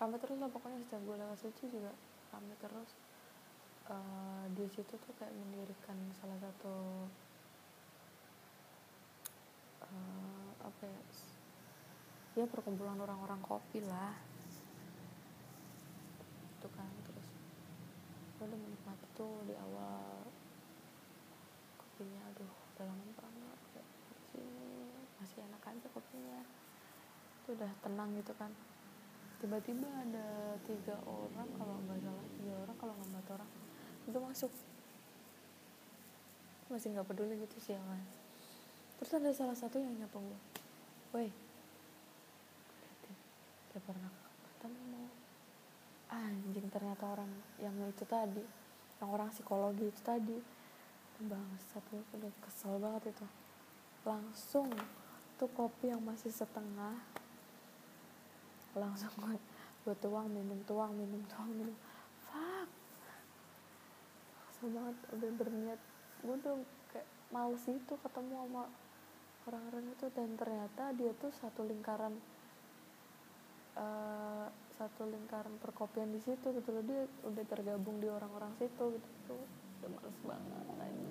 rame 0.00 0.16
terus 0.20 0.38
lah 0.40 0.50
pokoknya 0.52 0.78
setiap 0.86 1.02
gue 1.04 1.16
lewat 1.18 1.38
situ 1.40 1.62
juga 1.68 1.92
rame 2.32 2.54
terus. 2.60 2.90
Uh, 3.90 4.46
di 4.54 4.70
situ 4.70 4.94
tuh 4.94 5.12
kayak 5.18 5.34
mendirikan 5.34 5.98
salah 6.14 6.38
satu 6.38 7.10
uh, 9.82 10.50
apa 10.62 10.84
ya 10.86 11.00
ya 12.38 12.44
perkumpulan 12.46 12.98
orang-orang 12.98 13.40
kopi 13.42 13.82
lah. 13.82 14.14
Itu 16.58 16.68
kan 16.74 16.90
terus 17.06 17.30
gue 18.38 18.44
udah 18.48 18.60
menikmati 18.60 19.06
tuh 19.16 19.44
di 19.44 19.54
awal 19.56 20.24
kopinya 21.76 22.20
aduh 22.32 22.52
udah 22.76 22.84
lama 22.88 23.04
banget 23.18 23.58
kayak 23.74 23.88
sini 24.30 24.90
masih 25.18 25.38
enak 25.46 25.62
aja 25.64 25.88
kopinya. 25.90 26.40
Itu 27.42 27.48
udah 27.58 27.70
tenang 27.82 28.10
gitu 28.18 28.32
kan. 28.38 28.52
Tiba-tiba 29.40 29.88
ada 29.88 30.58
tiga 30.68 31.00
orang 31.08 31.48
kalau 31.56 31.80
nggak 31.88 31.98
salah 32.04 32.26
tiga 32.36 32.54
orang 32.64 32.76
kalau 32.76 32.92
nggak 32.96 33.10
empat 33.14 33.26
orang 33.40 33.50
itu 34.08 34.18
masuk. 34.18 34.52
Masih 36.70 36.94
nggak 36.94 37.08
peduli 37.10 37.34
gitu 37.42 37.58
sih 37.58 37.74
terus 39.00 39.16
ada 39.16 39.32
salah 39.32 39.56
satu 39.56 39.80
yang 39.80 39.96
nyapa 39.96 40.20
gue 40.20 40.40
woi 41.16 41.28
udah 43.70 43.82
pernah 43.86 44.12
ketemu. 44.44 45.04
Anjing 46.10 46.66
ternyata 46.74 47.04
orang 47.06 47.30
yang 47.62 47.74
itu 47.86 48.02
tadi 48.02 48.42
yang 49.00 49.16
orang 49.16 49.32
psikologi 49.32 49.88
itu 49.88 50.02
tadi. 50.04 50.38
Bangsat 51.20 51.84
gue 51.92 52.00
udah 52.16 52.32
kesel 52.44 52.76
banget 52.80 53.12
itu. 53.12 53.26
Langsung 54.04 54.68
tuh 55.40 55.50
kopi 55.56 55.92
yang 55.92 56.04
masih 56.04 56.32
setengah. 56.32 56.96
Langsung 58.76 59.12
gue 59.16 59.36
gue 59.80 59.96
tuang 59.96 60.28
minum 60.28 60.60
tuang 60.68 60.92
minum 60.92 61.20
tuang 61.32 61.48
minum. 61.52 61.76
Fuck. 62.28 62.68
Kesel 64.52 64.68
banget 64.72 64.96
udah 65.16 65.30
berniat. 65.40 65.80
Gue 66.20 66.36
udah 66.36 66.56
kayak 66.92 67.08
males 67.32 67.64
itu 67.64 67.94
ketemu 67.96 68.32
sama 68.36 68.64
orang-orang 69.48 69.84
itu. 69.92 70.06
Dan 70.12 70.36
ternyata 70.36 70.92
dia 70.96 71.12
tuh 71.16 71.32
satu 71.32 71.64
lingkaran 71.64 72.16
uh, 73.80 74.46
satu 74.76 75.08
lingkaran 75.08 75.56
perkopian 75.58 76.12
di 76.12 76.20
situ 76.20 76.52
gitu 76.52 76.68
loh. 76.68 76.84
Dia 76.84 77.08
udah 77.24 77.44
tergabung 77.48 77.96
di 77.98 78.08
orang-orang 78.12 78.52
situ 78.60 79.00
gitu. 79.00 79.08
Tuh 79.24 79.42
udah 79.80 79.90
males 79.96 80.18
banget 80.22 80.66
aja. 80.84 81.08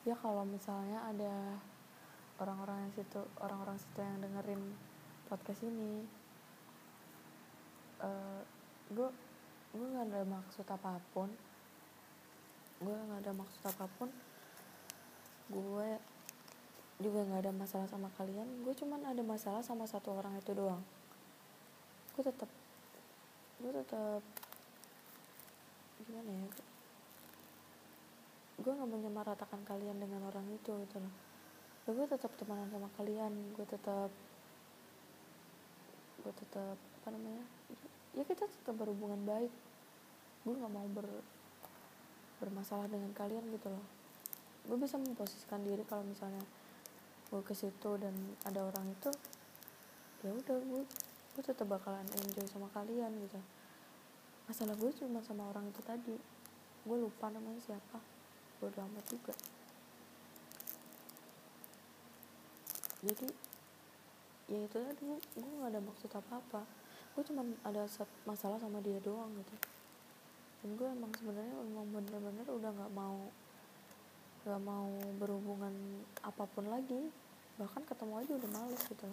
ya 0.00 0.16
kalau 0.16 0.42
misalnya 0.48 1.06
ada 1.06 1.60
orang-orang 2.40 2.88
yang 2.88 2.92
situ 2.96 3.20
orang-orang 3.38 3.76
situ 3.76 4.00
yang 4.00 4.18
dengerin 4.24 4.62
podcast 5.28 5.60
ini 5.62 6.02
gue 8.90 9.06
uh, 9.06 9.12
gue 9.70 9.86
nggak 9.86 10.06
ada 10.10 10.22
maksud 10.26 10.66
apa 10.66 10.98
pun. 11.14 11.30
Gue 12.80 12.90
nggak 12.96 13.22
ada 13.22 13.32
maksud 13.36 13.62
apa 13.70 13.86
pun. 14.00 14.08
Gue 15.46 16.00
juga 17.00 17.24
nggak 17.24 17.40
ada 17.48 17.52
masalah 17.56 17.88
sama 17.88 18.12
kalian. 18.20 18.46
Gue 18.62 18.76
cuman 18.76 19.00
ada 19.08 19.22
masalah 19.24 19.64
sama 19.64 19.88
satu 19.88 20.12
orang 20.12 20.36
itu 20.36 20.52
doang. 20.52 20.84
Gue 22.14 22.22
tetap 22.28 22.50
gue 23.60 23.72
tetap 23.76 24.24
gimana 26.00 26.32
ya 26.32 26.48
gue 28.60 28.72
nggak 28.72 28.88
menyamaratakan 28.92 29.60
kalian 29.68 29.96
dengan 30.00 30.28
orang 30.28 30.44
itu 30.52 30.72
gitu 30.84 30.96
loh. 31.00 31.14
Ya 31.88 31.90
gue 31.96 32.06
tetap 32.08 32.32
temenan 32.36 32.68
sama 32.68 32.92
kalian 33.00 33.32
gue 33.56 33.66
tetap 33.68 34.12
gue 36.20 36.32
tetap 36.36 36.76
apa 36.76 37.08
namanya 37.16 37.44
ya 38.12 38.22
kita 38.28 38.44
tetap 38.44 38.76
berhubungan 38.76 39.24
baik. 39.24 39.52
Gue 40.44 40.54
nggak 40.56 40.72
mau 40.72 40.84
ber 40.92 41.08
bermasalah 42.40 42.88
dengan 42.88 43.12
kalian 43.16 43.44
gitu 43.56 43.72
loh. 43.72 43.84
Gue 44.68 44.76
bisa 44.76 45.00
memposisikan 45.00 45.64
diri 45.64 45.84
kalau 45.88 46.04
misalnya 46.04 46.44
gue 47.30 47.42
ke 47.46 47.54
situ 47.54 47.90
dan 47.94 48.10
ada 48.42 48.66
orang 48.66 48.90
itu 48.90 49.10
ya 50.26 50.34
udah 50.34 50.58
gue 50.58 50.82
gue 51.30 51.42
tetap 51.46 51.70
bakalan 51.70 52.04
enjoy 52.18 52.44
sama 52.50 52.66
kalian 52.74 53.14
gitu. 53.22 53.38
Masalah 54.50 54.74
gue 54.74 54.90
cuma 54.98 55.22
sama 55.22 55.46
orang 55.46 55.70
itu 55.70 55.78
tadi. 55.86 56.18
Gue 56.82 56.96
lupa 56.98 57.30
namanya 57.30 57.62
siapa. 57.62 58.02
Gue 58.58 58.66
udah 58.66 58.82
amat 58.90 59.04
juga. 59.06 59.34
Jadi 63.06 63.28
ya 64.50 64.58
itu 64.66 64.76
tadi. 64.76 65.02
Gue 65.06 65.18
gue 65.38 65.52
gak 65.62 65.70
ada 65.70 65.80
maksud 65.80 66.10
apa 66.12 66.34
apa 66.42 66.62
gue 67.10 67.22
cuma 67.26 67.42
ada 67.66 67.90
masalah 68.26 68.58
sama 68.58 68.82
dia 68.82 68.98
doang 69.02 69.30
gitu. 69.38 69.56
Dan 70.60 70.76
gue 70.76 70.88
emang 70.92 71.12
sebenarnya 71.16 71.56
emang 71.62 71.88
bener-bener 71.94 72.46
udah 72.46 72.70
nggak 72.70 72.92
mau 72.92 73.18
nggak 74.40 74.62
mau 74.64 74.88
berhubungan 75.20 75.72
apa 76.24 76.48
pun 76.48 76.64
lagi 76.72 77.12
bahkan 77.60 77.84
ketemu 77.84 78.24
aja 78.24 78.32
udah 78.40 78.50
males 78.56 78.82
gitu. 78.88 79.10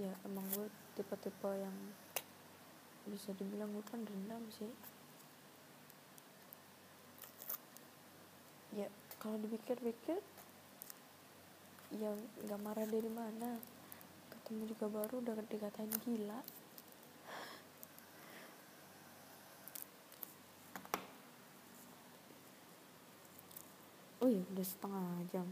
Ya 0.00 0.08
emang 0.24 0.48
gue 0.56 0.72
tipe-tipe 0.96 1.50
yang 1.52 1.76
bisa 3.04 3.36
dibilang 3.36 3.68
gue 3.76 3.84
kan 3.84 4.00
dendam 4.00 4.40
sih. 4.56 4.72
Ya 8.72 8.88
kalau 9.20 9.36
dipikir-pikir 9.36 10.16
ya 11.92 12.10
nggak 12.48 12.60
marah 12.64 12.88
dari 12.88 13.12
mana. 13.12 13.60
Ketemu 14.32 14.72
juga 14.72 14.86
baru 14.88 15.20
udah 15.20 15.44
dikatain 15.44 15.92
gila 16.08 16.40
oh 24.20 24.28
iya 24.28 24.44
udah 24.52 24.66
setengah 24.66 25.06
jam. 25.32 25.46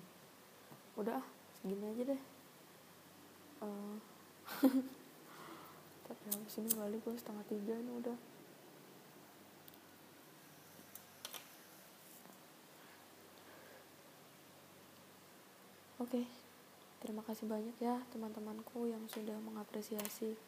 Udah 1.00 1.20
ah 1.20 1.26
segini 1.58 1.84
aja 1.88 2.02
deh. 2.14 2.22
Uh, 3.58 3.96
tapi 6.06 6.24
habis 6.30 6.54
ini 6.60 6.70
balik 6.76 7.00
gue 7.02 7.16
setengah 7.16 7.44
tiga 7.48 7.74
ini 7.74 7.92
udah. 7.98 8.18
Oke 15.98 16.22
okay. 16.22 16.26
terima 17.02 17.26
kasih 17.26 17.50
banyak 17.50 17.74
ya 17.82 17.98
teman-temanku 18.14 18.86
yang 18.86 19.02
sudah 19.10 19.34
mengapresiasi 19.42 20.38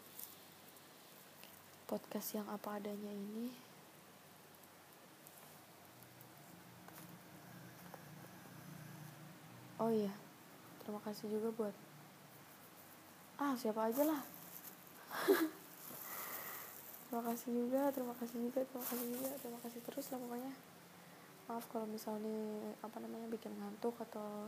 podcast 1.90 2.38
yang 2.38 2.46
apa 2.46 2.78
adanya 2.78 3.10
ini 3.10 3.69
oh 9.80 9.90
iya 9.90 10.12
terima 10.84 11.00
kasih 11.00 11.26
juga 11.32 11.48
buat 11.56 11.74
ah 13.40 13.56
siapa 13.56 13.88
aja 13.88 14.04
lah. 14.04 14.20
Terima 17.10 17.26
kasih 17.26 17.50
juga 17.50 17.90
terima 17.90 18.14
kasih 18.14 18.38
juga 18.38 18.62
terima 18.62 18.86
kasih 18.86 19.06
juga 19.10 19.30
terima 19.42 19.58
kasih 19.66 19.80
terus 19.82 20.06
lah 20.14 20.18
pokoknya. 20.22 20.52
Maaf 21.50 21.64
kalau 21.72 21.88
misalnya 21.90 22.38
apa 22.84 23.02
namanya 23.02 23.26
bikin 23.26 23.50
ngantuk 23.58 23.98
atau 23.98 24.46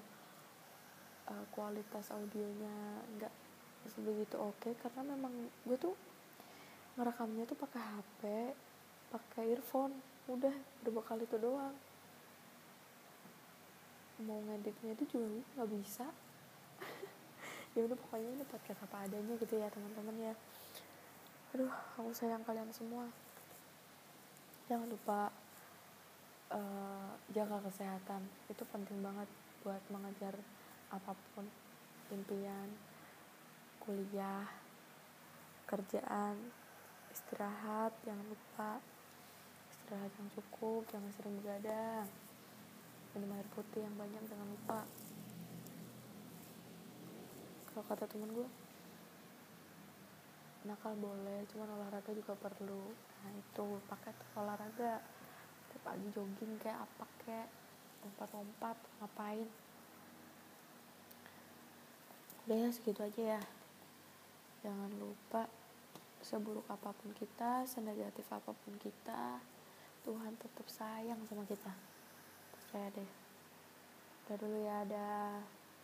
uh, 1.27 1.45
kualitas 1.51 2.13
audionya 2.15 3.03
nggak 3.19 3.35
sebegitu 3.91 4.39
oke 4.39 4.55
okay, 4.63 4.79
karena 4.79 5.03
memang 5.17 5.35
gue 5.67 5.75
tuh 5.75 5.97
ngerekamnya 6.95 7.49
tuh 7.51 7.59
pakai 7.59 7.83
HP 7.83 8.21
pakai 9.11 9.43
earphone 9.59 9.99
udah 10.31 10.55
bakal 10.87 11.19
itu 11.19 11.35
doang 11.41 11.75
mau 14.43 14.59
ngeditnya 14.59 14.99
itu 14.99 15.05
juga 15.15 15.27
nggak 15.55 15.71
bisa. 15.79 16.07
Ya 17.73 17.89
udah 17.89 17.97
pokoknya 17.97 18.37
ini 18.37 18.45
podcast 18.45 18.85
apa 18.85 19.09
adanya 19.09 19.33
gitu 19.41 19.57
ya 19.57 19.65
teman-teman 19.73 20.13
ya. 20.19 20.35
Aduh 21.57 21.73
aku 21.97 22.13
sayang 22.13 22.45
kalian 22.45 22.69
semua. 22.69 23.09
Jangan 24.69 24.93
lupa 24.93 25.33
uh, 26.53 27.17
jaga 27.33 27.65
kesehatan. 27.65 28.29
Itu 28.53 28.69
penting 28.69 29.01
banget 29.01 29.25
buat 29.65 29.81
mengejar 29.89 30.37
apa 30.93 31.17
pun. 31.33 31.49
Impian 32.13 32.69
kuliah 33.81 34.45
kerjaan 35.65 36.37
istirahat 37.09 37.97
jangan 38.05 38.27
lupa. 38.29 38.85
Istirahat 39.73 40.13
yang 40.21 40.29
cukup 40.37 40.85
jangan 40.93 41.09
sering 41.17 41.41
begadang 41.41 42.22
minum 43.13 43.37
air 43.37 43.45
putih 43.53 43.85
yang 43.85 43.93
banyak 43.93 44.25
jangan 44.25 44.49
lupa. 44.49 44.81
Kalau 47.69 47.85
kata 47.85 48.05
temen 48.09 48.33
gue 48.33 48.49
nakal 50.63 50.95
boleh 50.97 51.45
cuman 51.53 51.69
olahraga 51.77 52.13
juga 52.17 52.33
perlu. 52.37 52.93
Nah 52.93 53.33
itu 53.37 53.67
pakai 53.89 54.13
olahraga. 54.37 55.05
Tiap 55.73 55.83
pagi 55.85 56.09
jogging 56.13 56.57
kayak 56.61 56.89
apa 56.89 57.05
kayak 57.25 57.49
lompat-lompat 58.01 58.77
ngapain. 59.01 59.49
Udah 62.49 62.57
ya 62.57 62.69
segitu 62.73 63.01
aja 63.05 63.23
ya. 63.37 63.43
Jangan 64.65 64.91
lupa 64.97 65.49
seburuk 66.23 66.65
apa 66.71 66.95
pun 66.97 67.11
kita 67.13 67.67
senegatif 67.67 68.25
apa 68.31 68.55
pun 68.55 68.79
kita 68.79 69.43
Tuhan 70.07 70.39
tetap 70.39 70.67
sayang 70.71 71.19
sama 71.27 71.43
kita 71.43 71.92
percaya 72.73 72.89
deh. 72.97 73.11
Udah 74.25 74.37
dulu 74.41 74.59
ya 74.65 74.75
ada 74.89 75.07